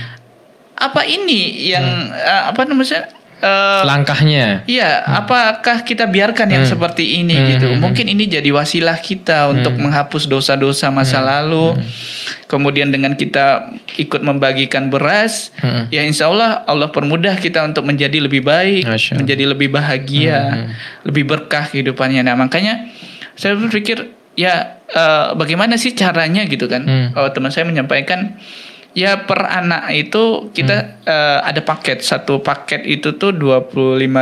Apa 0.76 1.00
ini 1.02 1.40
yang 1.66 1.86
eh, 2.12 2.42
apa 2.46 2.60
namanya? 2.62 3.08
Eh, 3.36 3.82
Langkahnya. 3.84 4.64
Iya, 4.64 5.04
apakah 5.04 5.82
kita 5.82 6.04
biarkan 6.04 6.48
yang 6.48 6.64
Hmm. 6.64 6.72
seperti 6.72 7.20
ini 7.20 7.34
Hmm, 7.34 7.46
gitu? 7.52 7.66
hmm, 7.68 7.80
Mungkin 7.80 8.06
ini 8.06 8.24
jadi 8.26 8.48
wasilah 8.48 8.96
kita 8.96 9.50
untuk 9.50 9.76
menghapus 9.76 10.24
dosa-dosa 10.24 10.88
masa 10.88 11.20
Hmm, 11.20 11.28
lalu. 11.28 11.66
Kemudian 12.46 12.88
dengan 12.88 13.12
kita 13.12 13.68
ikut 13.96 14.22
membagikan 14.22 14.86
beras, 14.86 15.50
Hmm. 15.58 15.90
ya 15.90 16.00
insya 16.00 16.26
Allah 16.26 16.62
Allah 16.64 16.88
permudah 16.88 17.34
kita 17.36 17.60
untuk 17.62 17.82
menjadi 17.82 18.18
lebih 18.18 18.40
baik, 18.40 18.86
Allah. 18.86 19.14
menjadi 19.14 19.44
lebih 19.46 19.68
bahagia, 19.68 20.38
Hmm. 20.46 20.68
lebih 21.04 21.26
berkah 21.26 21.66
kehidupannya. 21.66 22.22
Nah 22.22 22.34
makanya 22.34 22.86
saya 23.34 23.52
berpikir 23.54 24.06
ya 24.34 24.78
eh, 24.86 25.34
bagaimana 25.34 25.74
sih 25.74 25.90
caranya 25.92 26.46
gitu 26.46 26.70
kan? 26.70 26.86
Hmm. 26.86 27.06
Oh 27.12 27.26
teman 27.28 27.50
saya 27.50 27.66
menyampaikan 27.66 28.38
ya 28.96 29.28
per 29.28 29.44
anak 29.44 29.92
itu 29.92 30.48
kita 30.50 31.04
eh, 31.04 31.38
ada 31.44 31.60
paket. 31.60 32.00
Satu 32.00 32.40
paket 32.40 32.88
itu 32.88 33.12
tuh 33.14 33.36
dua 33.36 33.60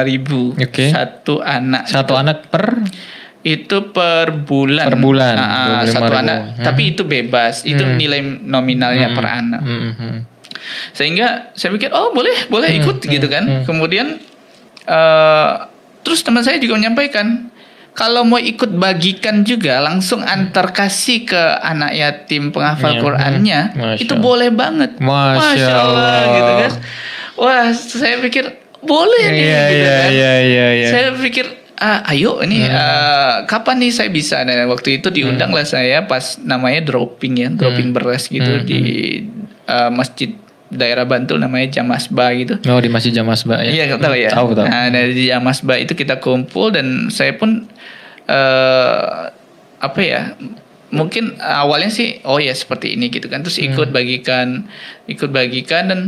ribu. 0.03 0.51
Oke. 0.59 0.91
satu 0.91 1.39
anak 1.39 1.87
Satu 1.87 2.19
anak 2.19 2.51
per? 2.51 2.83
Itu 3.45 3.93
per 3.93 4.33
bulan. 4.33 4.89
Per 4.89 4.99
bulan, 4.99 5.37
25.000. 5.85 5.95
satu 5.95 6.13
anak. 6.17 6.39
Hmm. 6.43 6.65
tapi 6.65 6.83
itu 6.91 7.03
bebas. 7.05 7.63
Itu 7.63 7.87
nilai 7.87 8.21
nominalnya 8.43 9.15
per 9.15 9.27
anak. 9.31 9.63
Mhm. 9.63 10.13
sehingga 10.97 11.53
saya 11.53 11.77
pikir 11.77 11.93
oh 11.93 12.17
boleh 12.17 12.49
boleh 12.49 12.73
Hmm, 12.73 12.81
ikut 12.81 13.05
gitu 13.05 13.29
kan. 13.29 13.69
kemudian 13.69 14.17
eh, 14.89 15.53
terus 16.01 16.25
teman 16.25 16.41
saya 16.41 16.57
juga 16.57 16.81
menyampaikan 16.81 17.53
kalau 17.95 18.27
mau 18.27 18.43
ikut 18.43 18.75
bagikan 18.75 19.47
juga 19.47 19.79
langsung 19.79 20.21
antar 20.21 20.75
kasih 20.75 21.25
ke 21.25 21.43
anak 21.63 21.95
yatim 21.95 22.51
penghafal 22.51 22.91
Iya, 22.91 23.01
Qurannya 23.01 23.61
hmm. 23.71 23.79
Masya 23.79 24.03
itu 24.03 24.15
Allah. 24.15 24.25
boleh 24.27 24.51
banget 24.51 24.91
Masya 24.99 25.69
Allah. 25.71 26.15
gitu 26.35 26.53
kan 26.59 26.73
wah 27.39 27.67
saya 27.71 28.19
pikir 28.19 28.45
boleh 28.83 29.25
nih 29.31 29.43
Iya 29.47 29.63
gitu 29.65 29.79
iya 29.79 29.95
kan 29.97 30.09
iya 30.11 30.33
iya 30.43 30.67
iya. 30.77 30.89
saya 30.91 31.09
pikir 31.17 31.47
ah, 31.75 32.03
ayo 32.11 32.43
ini 32.43 32.67
eh, 32.67 33.35
kapan 33.47 33.81
nih 33.81 33.91
saya 33.91 34.11
bisa 34.11 34.43
nah 34.43 34.55
waktu 34.67 34.99
itu 34.99 35.09
diundang 35.09 35.51
lah 35.51 35.65
saya 35.65 36.05
pas 36.05 36.37
namanya 36.43 36.85
dropping 36.85 37.35
ya 37.41 37.49
dropping 37.55 37.95
beras 37.95 38.27
gitu 38.29 38.61
di 38.63 38.83
eh, 39.65 39.91
masjid 39.91 40.35
daerah 40.67 41.05
Bantul 41.05 41.37
namanya 41.37 41.69
Jamasba 41.73 42.33
gitu 42.35 42.55
Oh 42.65 42.79
di 42.79 42.89
Masjid 42.89 43.13
Jamasba 43.13 43.63
ya. 43.63 43.71
Iya, 43.85 43.97
tahu 43.97 44.15
ya. 44.15 44.29
Tahu 44.29 44.49
tahu. 44.53 44.65
Nah, 44.65 44.89
dari 44.89 45.29
Jamasba 45.29 45.75
itu 45.77 45.93
kita 45.93 46.19
kumpul 46.19 46.71
dan 46.71 47.09
saya 47.09 47.33
pun 47.33 47.69
eh 48.25 49.05
apa 49.79 50.01
ya? 50.01 50.33
Mungkin 50.89 51.37
awalnya 51.37 51.91
sih 51.91 52.23
oh 52.23 52.39
ya 52.39 52.51
seperti 52.51 52.95
ini 52.95 53.07
gitu 53.09 53.27
kan. 53.27 53.43
Terus 53.43 53.59
ikut 53.59 53.91
bagikan, 53.91 54.67
ikut 55.05 55.29
bagikan 55.29 55.83
dan 55.87 56.01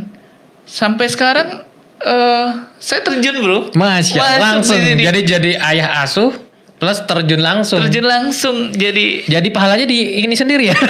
sampai 0.62 1.06
sekarang 1.06 1.62
eh 1.98 2.48
saya 2.76 3.00
terjun, 3.02 3.36
Bro. 3.38 3.58
Masya 3.72 4.16
Masuk 4.16 4.40
langsung 4.40 4.78
sini 4.78 4.90
di- 4.94 5.04
jadi 5.04 5.20
jadi 5.28 5.50
ayah 5.60 6.02
asuh 6.02 6.32
plus 6.76 7.00
terjun 7.02 7.40
langsung. 7.40 7.80
terjun 7.80 8.04
langsung 8.04 8.56
jadi 8.70 9.24
Jadi 9.24 9.48
pahalanya 9.48 9.84
di 9.84 10.20
ini 10.20 10.34
sendiri 10.34 10.64
ya. 10.66 10.76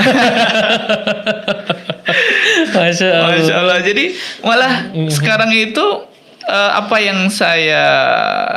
Masya 2.69 3.07
Allah. 3.09 3.31
Masya 3.33 3.55
Allah. 3.57 3.79
Jadi 3.81 4.05
malah 4.41 4.75
sekarang 5.09 5.51
itu 5.51 5.87
eh, 6.43 6.71
apa 6.73 6.97
yang 6.99 7.27
saya 7.27 7.85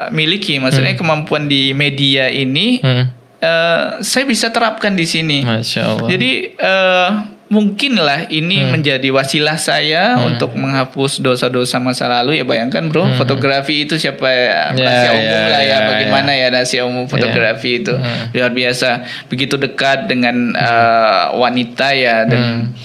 miliki, 0.09 0.57
maksudnya 0.57 0.93
kemampuan 0.93 1.45
di 1.45 1.73
media 1.73 2.29
ini, 2.29 2.77
Hmm. 2.77 3.09
eh, 3.39 3.81
saya 3.99 4.23
bisa 4.23 4.49
terapkan 4.49 4.93
di 4.93 5.03
sini. 5.03 5.41
Masya 5.41 5.81
Allah. 5.87 6.07
Jadi 6.07 6.31
eh, 6.53 7.09
mungkin 7.49 7.97
lah 7.97 8.29
ini 8.29 8.61
Hmm. 8.61 8.77
menjadi 8.77 9.09
wasilah 9.09 9.57
saya 9.57 10.21
untuk 10.21 10.53
menghapus 10.53 11.17
dosa-dosa 11.17 11.81
masa 11.81 12.05
lalu 12.05 12.37
ya 12.37 12.45
bayangkan 12.45 12.93
bro 12.93 13.09
fotografi 13.17 13.89
itu 13.89 13.97
siapa 13.97 14.21
ya 14.21 14.69
Hmm. 14.69 14.77
Ya, 14.77 14.85
rahasia 14.85 15.01
ya, 15.01 15.13
umum 15.17 15.41
lah 15.49 15.61
ya, 15.65 15.65
ya, 15.65 15.77
bagaimana 15.89 16.31
ya 16.37 16.47
rahasia 16.53 16.81
umum 16.85 17.05
fotografi 17.09 17.81
itu 17.81 17.89
Hmm. 17.89 18.29
luar 18.29 18.53
biasa 18.53 18.89
begitu 19.25 19.57
dekat 19.57 20.05
dengan 20.05 20.53
eh, 20.53 21.23
wanita 21.33 21.89
ya 21.89 22.29
dan 22.29 22.69
Hmm. 22.69 22.77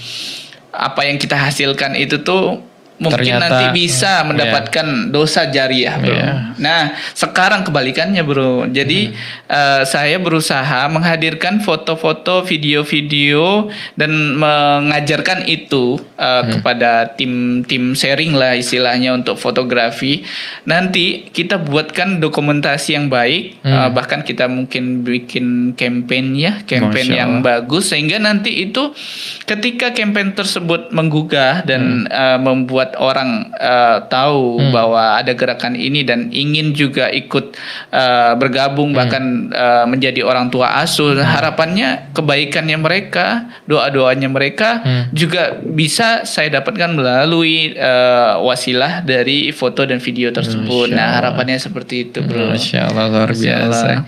Apa 0.75 1.07
yang 1.07 1.15
kita 1.15 1.39
hasilkan 1.39 1.95
itu 1.95 2.19
tuh 2.21 2.59
mungkin 2.95 3.27
Ternyata, 3.27 3.43
nanti 3.51 3.65
bisa 3.75 4.23
hmm, 4.23 4.25
mendapatkan 4.31 4.87
dosa 5.11 5.51
jariah 5.51 5.99
bro. 5.99 6.15
Iya. 6.15 6.31
Nah 6.55 6.81
sekarang 7.11 7.67
kebalikannya 7.67 8.23
bro. 8.23 8.71
Jadi 8.71 9.11
eh, 9.51 9.81
saya 9.83 10.15
berusaha 10.15 10.87
menghadirkan 10.87 11.59
foto-foto, 11.59 12.47
video-video 12.47 13.67
dan 13.99 14.39
mengajarkan 14.39 15.43
itu 15.43 15.99
eh, 16.15 16.43
kepada 16.55 17.11
tim-tim 17.19 17.91
sharing 17.91 18.31
lah 18.31 18.55
istilahnya 18.55 19.11
untuk 19.11 19.35
fotografi. 19.35 20.23
Nanti 20.63 21.27
kita 21.35 21.59
buatkan 21.59 22.23
dokumentasi 22.23 22.95
yang 22.95 23.11
baik. 23.11 23.59
eh, 23.65 23.89
bahkan 23.91 24.23
kita 24.23 24.47
mungkin 24.47 25.03
bikin 25.03 25.75
campaign 25.75 26.37
ya, 26.37 26.63
campaign 26.63 27.07
yang 27.11 27.31
bagus 27.43 27.91
sehingga 27.91 28.21
nanti 28.21 28.69
itu 28.69 28.95
ketika 29.43 29.91
campaign 29.91 30.31
tersebut 30.31 30.95
menggugah 30.95 31.65
dan 31.67 32.07
eh, 32.07 32.39
membuat 32.39 32.84
orang 33.01 33.49
eh, 33.57 33.97
tahu 34.05 34.69
bahwa 34.69 35.17
ada 35.17 35.33
gerakan 35.33 35.73
ini 35.73 36.05
dan 36.05 36.29
ingin 36.29 36.77
juga 36.77 37.09
ikut 37.09 37.57
eh, 37.89 38.33
bergabung 38.37 38.93
bahkan 38.93 39.49
eh, 39.49 39.85
menjadi 39.89 40.21
orang 40.21 40.53
tua 40.53 40.81
asuh. 40.85 41.17
Harapannya 41.17 42.13
kebaikannya 42.13 42.77
mereka 42.77 43.49
doa-doanya 43.65 44.29
mereka 44.29 44.85
juga 45.15 45.57
bisa 45.57 46.27
saya 46.27 46.61
dapatkan 46.61 46.93
melalui 46.93 47.73
eh, 47.73 48.33
wasilah 48.41 49.01
dari 49.01 49.49
foto 49.49 49.87
dan 49.87 49.97
video 49.97 50.29
tersebut. 50.29 50.91
Nah 50.93 51.17
harapannya 51.21 51.57
seperti 51.57 52.09
itu 52.11 52.21
bro. 52.21 52.53
Masya 52.53 52.91
Allah 52.91 53.05
luar 53.09 53.31
biasa. 53.31 54.05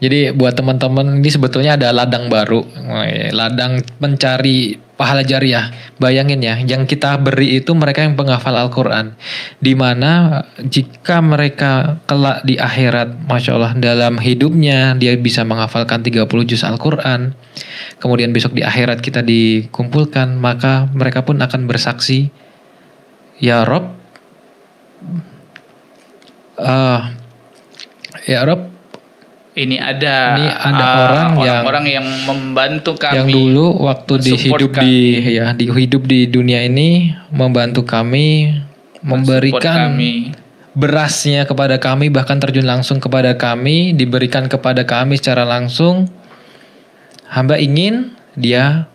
Jadi 0.00 0.36
buat 0.36 0.52
teman-teman 0.52 1.18
ini 1.22 1.30
sebetulnya 1.32 1.80
ada 1.80 1.88
ladang 1.94 2.28
baru, 2.28 2.60
Wih, 2.64 3.32
ladang 3.32 3.80
mencari 4.02 4.76
pahala 4.94 5.22
jariah. 5.26 5.70
Bayangin 5.98 6.42
ya, 6.42 6.58
yang 6.58 6.86
kita 6.86 7.18
beri 7.18 7.58
itu 7.62 7.70
mereka 7.74 8.02
yang 8.02 8.18
penghafal 8.18 8.54
Al-Quran. 8.54 9.14
Di 9.58 9.74
mana 9.78 10.42
jika 10.62 11.22
mereka 11.22 12.02
kelak 12.06 12.42
di 12.46 12.58
akhirat, 12.58 13.26
Masya 13.26 13.50
Allah 13.54 13.72
dalam 13.78 14.18
hidupnya 14.18 14.98
dia 14.98 15.14
bisa 15.18 15.42
menghafalkan 15.46 16.02
30 16.02 16.26
juz 16.46 16.62
Al-Quran. 16.66 17.34
Kemudian 18.02 18.34
besok 18.34 18.54
di 18.58 18.62
akhirat 18.66 18.98
kita 19.02 19.22
dikumpulkan, 19.22 20.34
maka 20.38 20.90
mereka 20.90 21.22
pun 21.22 21.38
akan 21.38 21.70
bersaksi, 21.70 22.30
Ya 23.38 23.66
Rob, 23.66 23.94
eh, 26.58 27.00
Ya 28.30 28.40
Rob, 28.46 28.73
ini 29.54 29.78
ada 29.78 30.34
Ini 30.34 30.50
ada 30.50 30.82
ah, 30.82 30.94
orang 30.98 31.30
yang- 31.38 31.38
orang-orang 31.38 31.86
yang 31.86 32.06
membantu 32.26 32.92
kami 32.98 33.14
yang 33.22 33.28
dulu 33.30 33.66
waktu 33.86 34.12
di 34.18 34.32
hidup 34.34 34.70
di 34.82 34.94
ya 35.38 35.46
di 35.54 35.64
hidup 35.70 36.02
di 36.10 36.26
dunia 36.26 36.66
ini 36.66 37.14
membantu 37.30 37.86
kami 37.86 38.50
memberikan 39.06 39.94
kami. 39.94 40.34
berasnya 40.74 41.46
kepada 41.46 41.78
kami 41.78 42.10
bahkan 42.10 42.42
terjun 42.42 42.66
langsung 42.66 42.98
kepada 42.98 43.38
kami 43.38 43.94
diberikan 43.94 44.50
kepada 44.50 44.82
kami 44.82 45.14
secara 45.14 45.46
langsung. 45.46 46.10
Hamba 47.30 47.58
ingin 47.58 48.14
dia 48.34 48.86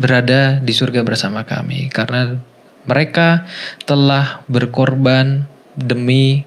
berada 0.00 0.60
di 0.60 0.72
surga 0.72 1.04
bersama 1.04 1.44
kami 1.44 1.88
karena 1.92 2.40
mereka 2.88 3.44
telah 3.84 4.40
berkorban 4.48 5.44
demi 5.76 6.44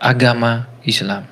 agama 0.00 0.68
Islam 0.84 1.24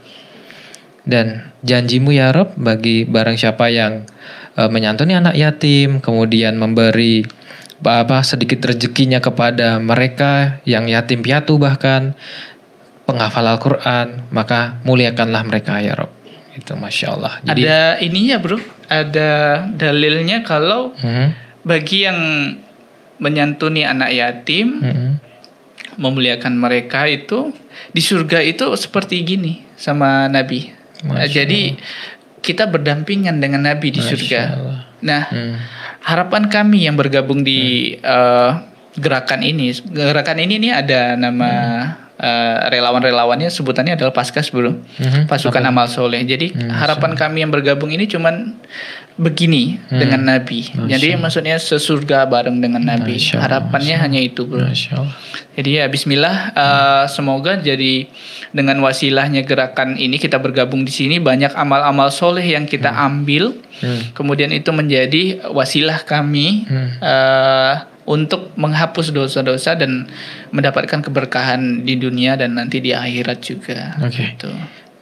dan 1.05 1.53
janjimu 1.61 2.17
ya 2.17 2.33
Rob 2.33 2.57
bagi 2.57 3.05
barang 3.05 3.37
siapa 3.37 3.69
yang 3.69 4.09
eh, 4.57 4.71
menyantuni 4.73 5.13
anak 5.17 5.37
yatim, 5.37 6.01
kemudian 6.01 6.57
memberi 6.57 7.25
apa 7.85 8.25
sedikit 8.25 8.65
rezekinya 8.65 9.21
kepada 9.21 9.77
mereka 9.77 10.65
yang 10.65 10.89
yatim 10.89 11.21
piatu 11.21 11.61
bahkan 11.61 12.17
penghafal 13.05 13.45
Al-Quran, 13.45 14.33
maka 14.33 14.81
muliakanlah 14.89 15.45
mereka 15.45 15.85
ya 15.85 15.93
Rob. 15.93 16.09
Itu 16.57 16.79
masya 16.81 17.07
Allah. 17.13 17.33
Jadi, 17.45 17.61
ada 17.67 18.01
ininya 18.01 18.37
bro 18.41 18.57
ada 18.89 19.65
dalilnya 19.75 20.41
kalau 20.47 20.97
Hmm, 20.97 21.37
bagi 21.67 22.09
yang 22.09 22.21
menyantuni 23.19 23.83
anak 23.85 24.11
yatim 24.15 24.81
hmm, 24.81 25.11
memuliakan 25.99 26.55
mereka 26.59 27.07
itu 27.07 27.55
di 27.95 28.03
surga 28.03 28.43
itu 28.43 28.67
seperti 28.75 29.23
gini 29.23 29.63
sama 29.79 30.27
Nabi 30.27 30.74
Masya 31.05 31.29
jadi 31.45 31.61
kita 32.41 32.65
berdampingan 32.67 33.39
dengan 33.39 33.63
Nabi 33.63 33.89
di 33.91 34.01
Masya 34.01 34.11
surga 34.11 34.41
Allah. 34.51 34.79
nah 35.01 35.23
hmm. 35.29 35.55
harapan 36.03 36.49
kami 36.49 36.85
yang 36.85 36.97
bergabung 36.97 37.41
di 37.41 37.61
eh, 37.97 38.51
gerakan 38.95 39.41
ini 39.41 39.73
gerakan 39.85 40.39
ini 40.39 40.61
nih 40.61 40.73
ada 40.73 41.01
nama 41.15 41.51
eh, 42.15 42.57
relawan-relawannya 42.69 43.49
sebutannya 43.49 43.97
adalah 43.97 44.13
Paskas 44.13 44.49
bro 44.49 44.71
Mhm. 44.97 45.27
pasukan 45.27 45.61
Apa? 45.61 45.71
amal 45.71 45.87
soleh 45.89 46.23
jadi 46.23 46.53
harapan 46.71 47.13
kami 47.15 47.43
yang 47.43 47.51
bergabung 47.51 47.91
ini 47.91 48.07
cuman 48.07 48.55
begini 49.15 49.79
Hmm. 49.87 50.01
dengan 50.01 50.21
Nabi 50.27 50.67
jadi 50.87 51.15
maksudnya 51.15 51.55
sesurga 51.55 52.27
bareng 52.27 52.59
dengan 52.59 52.83
Nabi 52.83 53.15
Masya 53.15 53.39
harapannya 53.39 53.97
hanya 53.97 54.19
itu 54.19 54.43
bro 54.43 54.67
Masya 54.67 54.99
jadi 55.55 55.71
ya 55.71 55.85
Bismillah 55.87 56.37
eh, 56.51 57.05
semoga 57.07 57.55
jadi 57.57 58.11
dengan 58.51 58.79
wasilahnya 58.81 59.43
gerakan 59.43 59.95
ini 59.95 60.19
kita 60.19 60.37
bergabung 60.37 60.83
di 60.83 60.91
sini 60.91 61.17
banyak 61.19 61.55
amal-amal 61.55 62.11
soleh 62.11 62.43
yang 62.45 62.67
kita 62.67 62.91
ambil 62.91 63.55
Hmm. 63.75 64.15
kemudian 64.15 64.51
itu 64.51 64.71
menjadi 64.71 65.47
wasilah 65.49 66.03
kami 66.03 66.63
Hmm. 66.65 66.89
eh, 66.97 67.75
untuk 68.05 68.53
menghapus 68.55 69.11
dosa-dosa 69.11 69.73
dan 69.75 70.05
mendapatkan 70.51 71.01
keberkahan 71.01 71.83
di 71.83 71.97
dunia 71.97 72.37
dan 72.37 72.53
nanti 72.53 72.77
di 72.77 72.93
akhirat 72.93 73.41
juga. 73.41 73.97
Oke. 73.99 74.37
Gitu. 74.37 74.53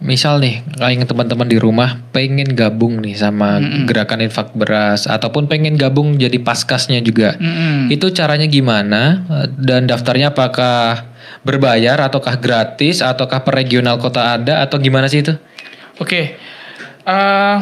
Misal 0.02 0.42
nih, 0.42 0.66
kalian 0.82 1.06
teman-teman 1.06 1.46
di 1.46 1.62
rumah 1.62 2.02
pengen 2.10 2.58
gabung 2.58 2.98
nih 2.98 3.14
sama 3.14 3.62
gerakan 3.86 4.26
infak 4.26 4.50
beras 4.52 5.06
ataupun 5.06 5.46
pengen 5.46 5.78
gabung 5.78 6.18
jadi 6.18 6.42
paskasnya 6.42 6.98
juga. 7.06 7.38
Mm-mm. 7.38 7.86
Itu 7.86 8.10
caranya 8.10 8.50
gimana? 8.50 9.22
Dan 9.54 9.86
daftarnya 9.86 10.34
apakah 10.34 11.06
berbayar 11.46 12.02
ataukah 12.02 12.34
gratis 12.42 12.98
ataukah 12.98 13.46
per 13.46 13.62
regional 13.62 14.02
kota 14.02 14.34
ada 14.34 14.66
atau 14.66 14.82
gimana 14.82 15.06
sih 15.06 15.22
itu? 15.22 15.38
Oke, 16.02 16.34
Eh, 17.02 17.58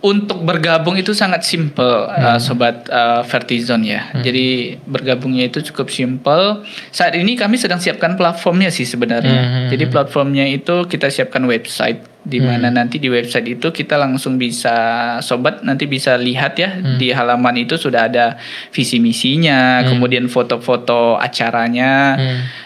untuk 0.00 0.42
bergabung 0.42 0.96
itu 0.96 1.12
sangat 1.12 1.46
simple, 1.46 2.08
eh, 2.10 2.40
sobat 2.42 2.88
eh, 2.88 3.22
Vertizon 3.24 3.86
ya. 3.86 4.10
Jadi 4.18 4.76
bergabungnya 4.82 5.46
itu 5.46 5.62
cukup 5.70 5.92
simple. 5.92 6.64
Saat 6.90 7.14
ini 7.14 7.38
kami 7.38 7.60
sedang 7.60 7.78
siapkan 7.78 8.18
platformnya 8.18 8.72
sih 8.72 8.88
sebenarnya. 8.88 9.70
Jadi 9.70 9.84
platformnya 9.86 10.48
itu 10.48 10.88
kita 10.88 11.12
siapkan 11.12 11.44
website, 11.46 12.02
di 12.20 12.36
mana 12.36 12.68
nanti 12.68 13.00
di 13.00 13.08
website 13.08 13.56
itu 13.56 13.72
kita 13.72 13.96
langsung 13.96 14.36
bisa, 14.36 15.16
sobat 15.24 15.64
nanti 15.64 15.88
bisa 15.88 16.20
lihat 16.20 16.60
ya 16.60 16.76
di 17.00 17.08
halaman 17.16 17.56
itu 17.64 17.80
sudah 17.80 18.12
ada 18.12 18.36
visi 18.70 19.00
misinya, 19.00 19.80
kemudian 19.88 20.28
foto-foto 20.28 21.16
acaranya. 21.16 22.20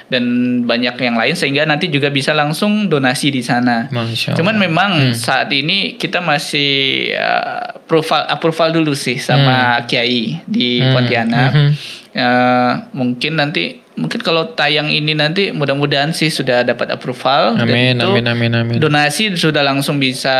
Dan 0.04 0.24
banyak 0.68 1.00
yang 1.00 1.16
lain 1.16 1.34
sehingga 1.34 1.64
nanti 1.64 1.88
juga 1.88 2.12
bisa 2.12 2.36
langsung 2.36 2.92
donasi 2.92 3.32
di 3.34 3.40
sana. 3.40 3.88
Cuman 4.36 4.60
memang 4.60 4.90
saat 5.16 5.48
ini 5.50 5.96
kita 5.96 6.20
masih 6.20 7.08
uh, 7.16 7.80
approval 7.82 8.22
approval 8.28 8.68
dulu 8.72 8.92
sih 8.94 9.16
sama 9.16 9.80
Kiai 9.88 10.44
di 10.44 10.78
Hmm. 10.80 10.92
Pontianak. 10.92 11.52
Mhm. 11.56 11.70
Uh, 12.14 12.72
mungkin 12.94 13.32
nanti 13.40 13.83
mungkin 13.94 14.18
kalau 14.18 14.50
tayang 14.50 14.86
ini 14.86 15.14
nanti 15.14 15.48
mudah-mudahan 15.48 16.10
sih 16.10 16.26
sudah 16.26 16.62
dapat 16.62 16.90
approval 16.90 17.54
dan 17.54 17.62
Amin, 17.62 17.94
itu 17.94 18.02
amin, 18.04 18.26
amin, 18.26 18.52
amin. 18.52 18.76
donasi 18.76 19.30
sudah 19.32 19.62
langsung 19.62 19.96
bisa 19.96 20.34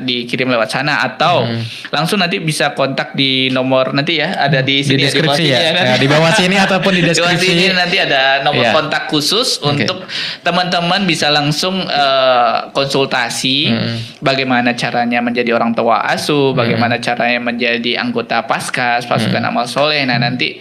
dikirim 0.00 0.48
lewat 0.48 0.70
sana 0.70 1.04
atau 1.04 1.44
Hmm. 1.44 1.60
langsung 1.90 2.16
nanti 2.16 2.40
bisa 2.40 2.72
kontak 2.72 3.12
di 3.12 3.48
nomor 3.48 3.92
nanti 3.92 4.16
ya 4.16 4.40
ada 4.40 4.60
di 4.60 4.80
Di 4.80 4.96
sini 4.96 5.02
deskripsi 5.02 5.28
bawah 5.44 5.44
ya? 5.46 5.60
sini 5.60 5.68
kan? 5.70 5.84
Ya, 5.84 5.94
di 5.94 6.08
bawah 6.08 6.32
sini 6.32 6.56
ataupun 6.56 6.90
di 6.90 7.02
Di 7.02 7.12
bawah 7.12 7.12
deskripsi. 7.36 7.46
sini 7.46 7.64
nanti 7.70 7.96
ada 7.98 8.22
nomor 8.40 8.64
Iya. 8.64 8.72
kontak 8.72 9.02
khusus 9.06 9.60
Oke. 9.60 9.84
untuk 9.84 10.08
teman-teman 10.40 11.04
bisa 11.04 11.28
langsung 11.28 11.84
eh, 11.84 12.56
konsultasi 12.72 13.58
Hmm. 13.68 13.96
bagaimana 14.20 14.72
caranya 14.72 15.20
menjadi 15.20 15.52
orang 15.52 15.72
tua 15.72 16.00
asuh, 16.06 16.52
bagaimana 16.52 16.96
caranya 16.96 17.40
menjadi 17.42 17.98
anggota 17.98 18.40
paskas, 18.42 19.04
pasukan 19.04 19.36
Hmm. 19.38 19.50
amal 19.50 19.66
soleh. 19.66 20.00
Nah 20.02 20.16
nanti 20.16 20.58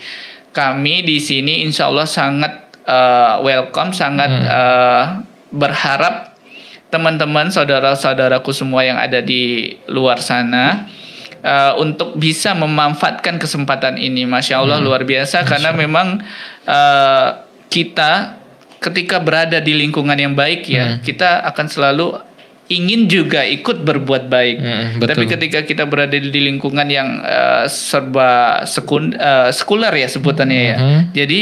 kami 0.56 1.04
di 1.04 1.20
sini 1.20 1.68
insya 1.68 1.92
Allah 1.92 2.08
sangat 2.08 2.72
eh, 2.88 3.36
welcome, 3.44 3.92
sangat 3.92 4.32
Hmm. 4.32 4.46
eh, 4.48 5.04
berharap 5.52 6.38
teman-teman 6.90 7.52
saudara-saudaraku 7.52 8.56
semua 8.56 8.88
yang 8.88 8.96
ada 8.96 9.20
di 9.20 9.74
luar 9.92 10.22
sana 10.22 10.88
uh, 11.44 11.76
untuk 11.76 12.16
bisa 12.16 12.56
memanfaatkan 12.56 13.36
kesempatan 13.36 14.00
ini. 14.00 14.24
Masya 14.24 14.64
Allah 14.64 14.80
Hmm. 14.80 14.88
luar 14.88 15.04
biasa 15.04 15.44
karena 15.44 15.76
memang 15.76 16.24
uh, 16.64 17.28
kita 17.68 18.40
ketika 18.80 19.18
berada 19.20 19.60
di 19.60 19.76
lingkungan 19.76 20.16
yang 20.16 20.38
baik 20.38 20.70
Hmm. 20.70 20.72
ya, 20.72 20.86
kita 21.04 21.44
akan 21.52 21.66
selalu 21.68 22.16
ingin 22.66 23.06
juga 23.06 23.46
ikut 23.46 23.86
berbuat 23.86 24.26
baik. 24.26 24.58
Hmm, 24.58 24.86
betul. 24.98 25.10
Tapi 25.14 25.24
ketika 25.30 25.60
kita 25.62 25.84
berada 25.86 26.18
di 26.18 26.40
lingkungan 26.42 26.90
yang 26.90 27.22
uh, 27.22 27.70
serba 27.70 28.66
sekun, 28.66 29.14
uh, 29.14 29.54
sekuler 29.54 29.94
ya 29.94 30.08
sebutannya 30.10 30.62
ya. 30.62 30.78
Mhm. 30.78 31.02
Jadi 31.14 31.42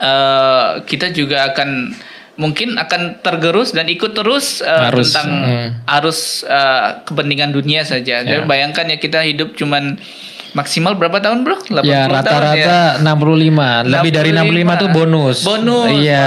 eh, 0.00 0.70
kita 0.84 1.12
juga 1.12 1.52
akan 1.52 1.94
mungkin 2.36 2.76
akan 2.76 3.24
tergerus 3.24 3.72
dan 3.72 3.88
ikut 3.88 4.12
terus 4.12 4.60
eh, 4.60 4.88
Arus, 4.92 5.16
tentang 5.16 5.28
hmm. 5.32 5.68
arus 5.88 6.44
eh, 6.44 6.88
kepentingan 7.08 7.56
dunia 7.56 7.82
saja. 7.82 8.20
Jadi 8.20 8.44
Ya. 8.44 8.48
bayangkan 8.48 8.92
ya 8.92 9.00
kita 9.00 9.24
hidup 9.24 9.56
cuman 9.56 9.96
maksimal 10.52 10.94
berapa 10.94 11.18
tahun, 11.18 11.42
Bro? 11.42 11.56
80 11.64 11.82
Ya 11.82 12.04
rata-rata 12.04 13.00
65, 13.00 13.82
lebih 13.82 14.10
dari 14.10 14.30
65 14.30 14.76
tuh 14.76 14.88
bonus. 14.90 15.38
Bonus. 15.42 15.90
Iya. 15.96 16.26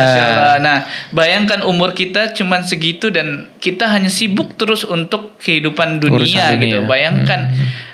Nah, 0.58 0.78
bayangkan 1.10 1.62
umur 1.62 1.92
kita 1.92 2.34
cuman 2.34 2.62
segitu 2.62 3.08
dan 3.08 3.48
kita 3.58 3.88
hanya 3.88 4.08
sibuk 4.08 4.56
terus 4.56 4.84
untuk 4.84 5.38
kehidupan 5.38 6.00
dunia, 6.00 6.20
Urusan 6.20 6.52
gitu. 6.58 6.82
dunia. 6.82 6.88
Bayangkan 6.88 7.40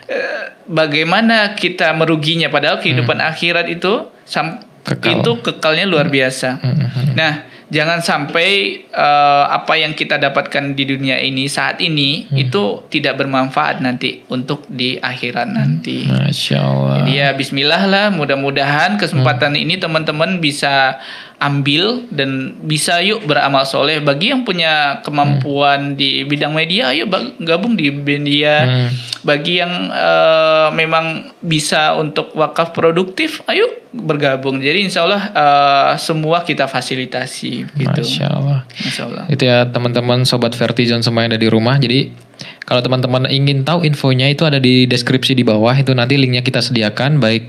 eh, 0.06 0.42
bagaimana 0.66 1.54
kita 1.54 1.92
meruginya 1.92 2.48
padahal 2.48 2.78
kehidupan 2.78 3.20
akhirat 3.20 3.68
itu 3.68 4.10
sam- 4.24 4.62
Kekal. 4.82 5.18
itu 5.20 5.32
kekalnya 5.42 5.86
luar 5.86 6.08
biasa. 6.08 6.62
Mhm. 6.62 7.18
Nah, 7.18 7.34
jangan 7.76 8.00
sampai 8.00 8.80
eh, 8.88 9.46
apa 9.52 9.76
yang 9.76 9.92
kita 9.92 10.16
dapatkan 10.16 10.72
di 10.72 10.88
dunia 10.88 11.20
ini 11.20 11.52
saat 11.52 11.84
ini 11.84 12.32
itu 12.32 12.88
tidak 12.88 13.20
bermanfaat 13.20 13.84
nanti 13.84 14.24
untuk 14.32 14.64
di 14.72 14.96
akhirat 14.96 15.52
nanti. 15.52 16.08
Masya 16.08 16.58
Allah. 16.64 17.04
Jadi 17.04 17.12
ya 17.20 17.36
Bismillah 17.36 17.84
lah, 17.92 18.06
mudah-mudahan 18.16 18.96
kesempatan 18.96 19.60
ini 19.60 19.76
teman-teman 19.76 20.40
bisa 20.40 21.04
ambil 21.40 22.08
dan 22.12 22.56
bisa 22.64 23.04
yuk 23.04 23.28
beramal 23.28 23.68
soleh. 23.68 24.00
Bagi 24.00 24.32
yang 24.32 24.48
punya 24.48 25.04
kemampuan 25.04 26.00
di 26.00 26.24
bidang 26.24 26.56
media, 26.56 26.96
ayo 26.96 27.08
gabung 27.44 27.76
di 27.76 27.92
media. 27.92 28.64
Hmm. 28.64 28.90
Bagi 29.26 29.60
yang 29.60 29.90
eh, 29.92 30.68
memang 30.72 31.36
bisa 31.42 31.98
untuk 31.98 32.32
wakaf 32.38 32.72
produktif, 32.72 33.44
ayo 33.52 33.68
bergabung. 33.92 34.60
Jadi 34.64 34.88
insya 34.88 35.04
Allah 35.04 35.24
eh, 35.32 35.92
semua 36.00 36.44
kita 36.48 36.72
fasilitasi 36.72 37.68
gitu. 37.68 38.02
Masya 38.04 38.28
Allah. 38.32 38.60
Insya 38.80 39.04
Allah. 39.08 39.24
Itu 39.28 39.44
ya 39.44 39.68
teman-teman 39.68 40.24
sobat 40.24 40.56
Vertizon 40.56 41.04
semua 41.04 41.28
yang 41.28 41.36
ada 41.36 41.42
di 41.42 41.50
rumah. 41.52 41.76
Jadi 41.76 42.25
kalau 42.66 42.82
teman-teman 42.82 43.30
ingin 43.30 43.62
tahu 43.62 43.86
infonya 43.86 44.26
itu 44.26 44.42
ada 44.42 44.58
di 44.58 44.90
deskripsi 44.90 45.38
di 45.38 45.46
bawah. 45.46 45.78
Itu 45.78 45.94
nanti 45.94 46.18
linknya 46.18 46.42
kita 46.42 46.66
sediakan 46.66 47.22
baik 47.22 47.44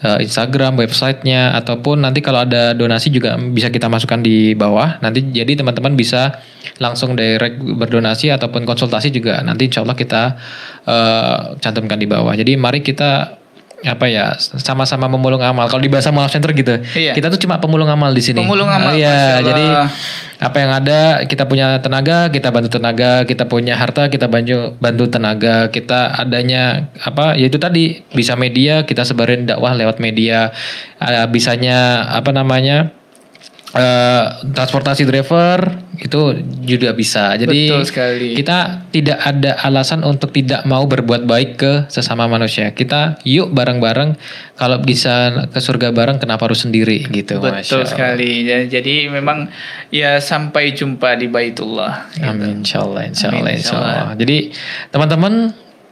eh, 0.00 0.18
Instagram, 0.24 0.80
websitenya 0.80 1.52
ataupun 1.60 2.00
nanti 2.08 2.24
kalau 2.24 2.48
ada 2.48 2.72
donasi 2.72 3.12
juga 3.12 3.36
bisa 3.36 3.68
kita 3.68 3.92
masukkan 3.92 4.24
di 4.24 4.56
bawah. 4.56 4.96
Nanti 5.04 5.28
jadi 5.28 5.60
teman-teman 5.60 5.92
bisa 5.92 6.40
langsung 6.80 7.12
direct 7.12 7.60
berdonasi 7.60 8.32
ataupun 8.32 8.64
konsultasi 8.64 9.12
juga 9.12 9.44
nanti 9.44 9.68
insya 9.68 9.84
Allah 9.84 9.98
kita 9.98 10.22
eh, 10.88 11.38
cantumkan 11.60 12.00
di 12.00 12.08
bawah. 12.08 12.32
Jadi 12.32 12.56
mari 12.56 12.80
kita 12.80 13.41
apa 13.82 14.06
ya 14.06 14.34
sama-sama 14.38 15.10
memulung 15.10 15.42
amal. 15.42 15.66
Kalau 15.66 15.82
di 15.82 15.90
bahasa 15.90 16.14
Mualaf 16.14 16.30
Center 16.30 16.54
gitu, 16.54 16.78
Iya. 16.94 17.12
kita 17.12 17.28
tuh 17.28 17.40
cuma 17.42 17.58
pemulung 17.58 17.90
amal 17.90 18.14
di 18.14 18.22
sini. 18.22 18.38
Pemulung 18.42 18.70
amal, 18.70 18.94
Ah, 18.94 18.98
Iya, 18.98 19.10
Masya 19.10 19.26
Allah. 19.26 19.42
jadi 19.44 19.64
apa 20.42 20.56
yang 20.58 20.72
ada 20.74 21.00
kita 21.22 21.46
punya 21.46 21.78
tenaga 21.78 22.26
kita 22.26 22.50
bantu 22.50 22.66
tenaga 22.74 23.22
kita 23.22 23.46
punya 23.46 23.78
harta 23.78 24.10
kita 24.10 24.26
bantu 24.26 24.74
bantu 24.82 25.06
tenaga 25.06 25.70
kita 25.70 26.18
adanya 26.18 26.90
apa 26.98 27.38
ya 27.38 27.46
itu 27.46 27.62
tadi 27.62 28.02
bisa 28.10 28.34
media 28.34 28.82
kita 28.82 29.06
sebarin 29.06 29.46
dakwah 29.46 29.70
lewat 29.70 30.02
media 30.02 30.50
Eh, 30.98 31.26
bisanya 31.26 32.06
apa 32.14 32.30
namanya 32.30 32.94
eh, 33.72 34.24
transportasi 34.52 35.02
driver 35.02 35.58
itu 35.96 36.34
juga 36.62 36.90
bisa 36.92 37.36
jadi 37.36 37.72
Betul 37.72 37.82
sekali. 37.86 38.28
kita 38.34 38.58
tidak 38.90 39.18
ada 39.18 39.54
alasan 39.62 40.02
untuk 40.02 40.28
tidak 40.30 40.64
mau 40.64 40.84
berbuat 40.84 41.24
baik 41.24 41.50
ke 41.56 41.72
sesama 41.86 42.26
manusia 42.26 42.68
kita 42.72 43.16
yuk 43.22 43.52
bareng-bareng 43.52 44.18
kalau 44.54 44.78
bisa 44.78 45.30
ke 45.48 45.58
surga 45.58 45.90
bareng 45.90 46.18
kenapa 46.18 46.46
harus 46.46 46.62
sendiri 46.62 47.06
gitu 47.08 47.38
Masya 47.38 47.60
Betul 47.62 47.78
Allah. 47.78 47.90
sekali. 47.90 48.30
Ya, 48.44 48.58
Jadi 48.64 49.08
memang 49.08 49.48
ya 49.88 50.18
sampai 50.18 50.70
jumpa 50.70 51.14
di 51.14 51.26
Baitullah. 51.26 52.12
gitu. 52.12 52.24
Amin 52.24 52.62
insyaallah 52.62 53.08
insyaallah 53.08 53.52
insyaallah. 53.52 53.92
insyaallah. 53.92 54.16
Jadi 54.18 54.36
teman-teman 54.90 55.32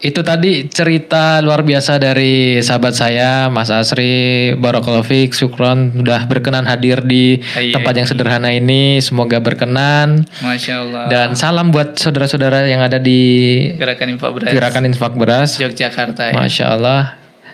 itu 0.00 0.20
tadi 0.20 0.64
cerita 0.66 1.38
luar 1.38 1.60
biasa 1.60 1.96
dari 1.96 2.56
sahabat 2.58 2.96
saya 2.96 3.30
Mas 3.46 3.68
Asri 3.68 4.48
Barakallahu 4.54 5.04
Fik 5.04 5.30
Syukron 5.30 5.92
sudah 5.92 6.24
berkenan 6.24 6.64
hadir 6.64 7.04
di 7.04 7.36
Iya. 7.52 7.76
tempat 7.76 7.92
yang 7.94 8.08
sederhana 8.08 8.48
ini 8.48 8.96
semoga 8.98 9.36
berkenan 9.38 10.24
Masya 10.40 10.74
Allah. 10.80 11.04
dan 11.06 11.28
salam 11.34 11.68
buat 11.68 11.94
saudara-saudara 11.94 12.64
yang 12.64 12.80
ada 12.80 12.96
di 12.96 13.20
gerakan 13.76 14.16
infak 14.16 14.32
beras 14.32 14.48
gerakan 14.50 14.82
infak 14.86 15.12
beras 15.14 15.50
Yogyakarta 15.60 16.32
ya. 16.32 16.34
Masya 16.34 16.66
Allah. 16.70 17.02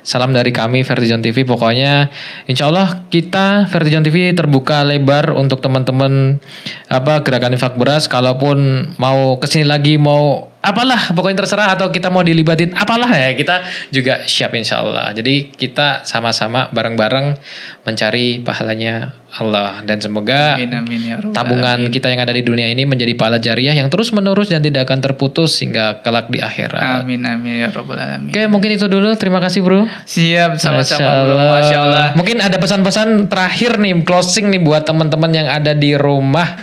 Salam 0.06 0.30
dari 0.30 0.54
kami 0.54 0.86
Vertijon 0.86 1.18
TV. 1.18 1.42
Pokoknya 1.42 2.06
Insya 2.46 2.70
Allah 2.70 3.10
kita 3.10 3.66
Vertijon 3.66 4.06
TV 4.06 4.30
terbuka 4.30 4.86
lebar 4.86 5.34
untuk 5.34 5.58
teman-teman 5.58 6.38
apa 6.86 7.26
gerakan 7.26 7.58
infak 7.58 7.74
beras. 7.74 8.06
Kalaupun 8.06 8.54
mau 9.02 9.34
ke 9.42 9.50
sini 9.50 9.66
lagi 9.66 9.98
mau 9.98 10.46
apalah 10.60 11.14
pokoknya 11.14 11.46
terserah 11.46 11.78
atau 11.78 11.94
kita 11.94 12.10
mau 12.10 12.26
dilibatin 12.26 12.74
apalah 12.74 13.06
ya 13.14 13.32
kita 13.38 13.62
juga 13.94 14.26
siap 14.26 14.50
Insya 14.56 14.82
Allah. 14.82 15.14
Jadi 15.14 15.54
kita 15.54 16.02
sama-sama 16.02 16.66
bareng-bareng 16.74 17.38
mencari 17.86 18.42
pahalanya 18.42 19.14
Allah 19.36 19.84
dan 19.84 20.00
semoga 20.00 20.56
Amin 20.56 20.72
amin 20.72 21.00
ya 21.06 21.16
tabungan 21.30 21.86
alamin. 21.86 21.92
kita 21.92 22.08
yang 22.08 22.24
ada 22.24 22.32
di 22.32 22.40
dunia 22.40 22.66
ini 22.72 22.88
menjadi 22.88 23.12
pahala 23.14 23.36
jariah 23.36 23.76
yang 23.76 23.92
terus 23.92 24.10
menerus 24.10 24.48
dan 24.48 24.64
tidak 24.64 24.88
akan 24.88 25.04
terputus 25.04 25.60
hingga 25.60 26.00
kelak 26.00 26.32
di 26.32 26.40
akhirat. 26.40 27.04
Amin 27.04 27.22
amin 27.22 27.62
ya 27.62 27.68
Rabbal 27.70 28.00
alamin. 28.00 28.32
Oke, 28.32 28.42
mungkin 28.48 28.70
itu 28.74 28.88
dulu. 28.88 29.12
Terima 29.14 29.38
kasih, 29.38 29.60
Bro. 29.62 29.86
Siap 30.08 30.56
Masya 30.56 30.64
sama-sama 30.64 31.10
bro. 31.22 31.36
Allah. 31.36 31.52
Masya 31.60 31.78
Allah. 31.78 32.06
Mungkin 32.16 32.36
ada 32.42 32.56
pesan-pesan 32.56 33.28
terakhir 33.30 33.78
nih, 33.78 34.02
closing 34.02 34.50
nih 34.50 34.62
buat 34.64 34.82
teman-teman 34.88 35.30
yang 35.30 35.48
ada 35.52 35.76
di 35.76 35.94
rumah. 35.94 36.56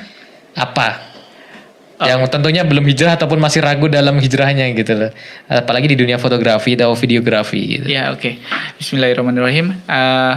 Apa? 0.58 1.13
Oh. 2.02 2.10
Yang 2.10 2.34
tentunya 2.34 2.66
belum 2.66 2.82
hijrah 2.90 3.14
ataupun 3.14 3.38
masih 3.38 3.62
ragu 3.62 3.86
dalam 3.86 4.18
hijrahnya 4.18 4.66
gitu 4.74 4.98
loh. 4.98 5.12
Apalagi 5.46 5.94
di 5.94 5.98
dunia 6.02 6.18
fotografi 6.18 6.74
atau 6.74 6.98
videografi 6.98 7.78
gitu. 7.78 7.86
Ya 7.86 8.10
oke. 8.10 8.42
Bismillahirrahmanirrahim. 8.82 9.78
Eh, 9.86 10.34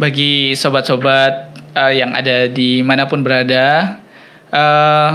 bagi 0.00 0.56
sobat-sobat 0.56 1.52
eh, 1.76 2.00
yang 2.00 2.16
ada 2.16 2.48
di 2.48 2.80
mana 2.80 3.04
pun 3.04 3.20
berada, 3.20 4.00
eh, 4.48 5.10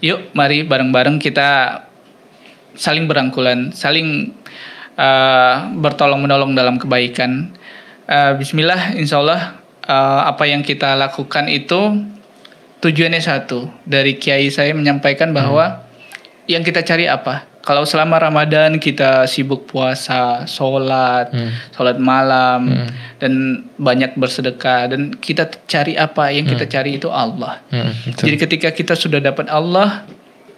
yuk 0.00 0.32
mari 0.32 0.64
bareng-bareng 0.64 1.20
kita 1.20 1.84
saling 2.72 3.04
berangkulan, 3.04 3.68
saling 3.76 4.32
eh, 4.96 5.54
bertolong 5.76 6.24
menolong 6.24 6.56
dalam 6.56 6.80
kebaikan. 6.80 7.52
Eh, 8.08 8.32
Bismillah, 8.40 8.96
Insya 8.96 9.20
Allah 9.20 9.60
eh, 9.84 10.20
apa 10.24 10.48
yang 10.48 10.64
kita 10.64 10.96
lakukan 10.96 11.52
itu 11.52 12.00
tujuannya 12.82 13.22
satu. 13.22 13.70
Dari 13.86 14.18
kiai 14.18 14.50
saya 14.50 14.74
menyampaikan 14.74 15.30
bahwa 15.30 15.86
yang 16.50 16.66
kita 16.66 16.82
cari 16.82 17.06
apa? 17.06 17.46
Kalau 17.62 17.86
selama 17.86 18.18
Ramadan 18.18 18.82
kita 18.82 19.22
sibuk 19.30 19.70
puasa, 19.70 20.42
sholat, 20.50 21.30
Hmm. 21.30 21.54
sholat 21.78 21.94
malam, 22.02 22.90
dan 23.22 23.62
banyak 23.78 24.18
bersedekah, 24.18 24.90
dan 24.90 25.14
kita 25.14 25.46
cari 25.70 25.94
apa? 25.94 26.34
Yang 26.34 26.58
kita 26.58 26.66
cari 26.66 26.98
itu 26.98 27.06
Allah. 27.06 27.62
Hmm, 27.70 27.94
betul. 28.02 28.26
Jadi 28.26 28.36
ketika 28.42 28.68
kita 28.74 28.98
sudah 28.98 29.22
dapat 29.22 29.46
Allah, 29.46 30.02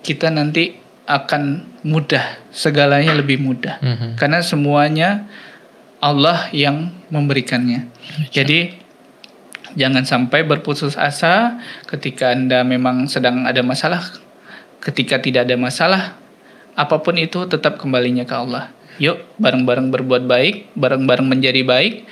kita 0.00 0.32
nanti 0.32 0.80
akan 1.04 1.68
mudah, 1.84 2.40
segalanya 2.48 3.12
lebih 3.12 3.36
mudah. 3.36 3.76
Mhm. 3.84 4.16
Karena 4.16 4.40
semuanya 4.40 5.28
Allah 6.00 6.48
yang 6.56 6.88
memberikannya. 7.12 7.92
Jadi 8.32 8.83
jangan 9.74 10.06
sampai 10.06 10.46
berputus 10.46 10.98
asa 10.98 11.58
ketika 11.90 12.34
Anda 12.34 12.62
memang 12.66 13.06
sedang 13.06 13.46
ada 13.46 13.60
masalah. 13.62 14.02
Ketika 14.82 15.16
tidak 15.16 15.48
ada 15.48 15.56
masalah, 15.56 16.02
apa 16.76 17.00
pun 17.00 17.16
itu 17.16 17.46
tetap 17.48 17.80
kembalinya 17.80 18.26
ke 18.28 18.34
Allah. 18.34 18.68
Yuk 19.00 19.22
bareng-bareng 19.40 19.90
berbuat 19.90 20.28
baik, 20.28 20.76
bareng-bareng 20.76 21.26
menjadi 21.26 21.64
baik, 21.64 22.04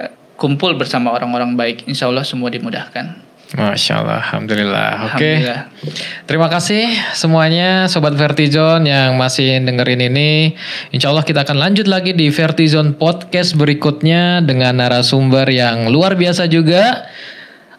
eh, 0.00 0.12
kumpul 0.40 0.74
bersama 0.74 1.12
orang-orang 1.12 1.54
baik. 1.54 1.84
Insya 1.86 2.08
Allah 2.08 2.24
semua 2.24 2.48
dimudahkan. 2.48 3.24
Masya 3.54 4.02
Allah, 4.02 4.18
Alhamdulillah. 4.18 4.90
Oke. 5.14 5.22
Alhamdulillah. 5.22 5.60
Terima 6.26 6.48
kasih 6.50 6.90
semuanya 7.14 7.86
Sobat 7.86 8.18
Vertizon 8.18 8.82
yang 8.82 9.14
masih 9.14 9.62
dengerin 9.62 10.10
ini. 10.10 10.58
Insya 10.90 11.14
Allah 11.14 11.22
kita 11.22 11.46
akan 11.46 11.62
lanjut 11.62 11.86
lagi 11.86 12.16
di 12.16 12.34
Vertizon 12.34 12.98
Podcast 12.98 13.54
berikutnya 13.54 14.42
dengan 14.42 14.74
narasumber 14.82 15.46
yang 15.54 15.86
luar 15.86 16.18
biasa 16.18 16.50
juga. 16.50 17.06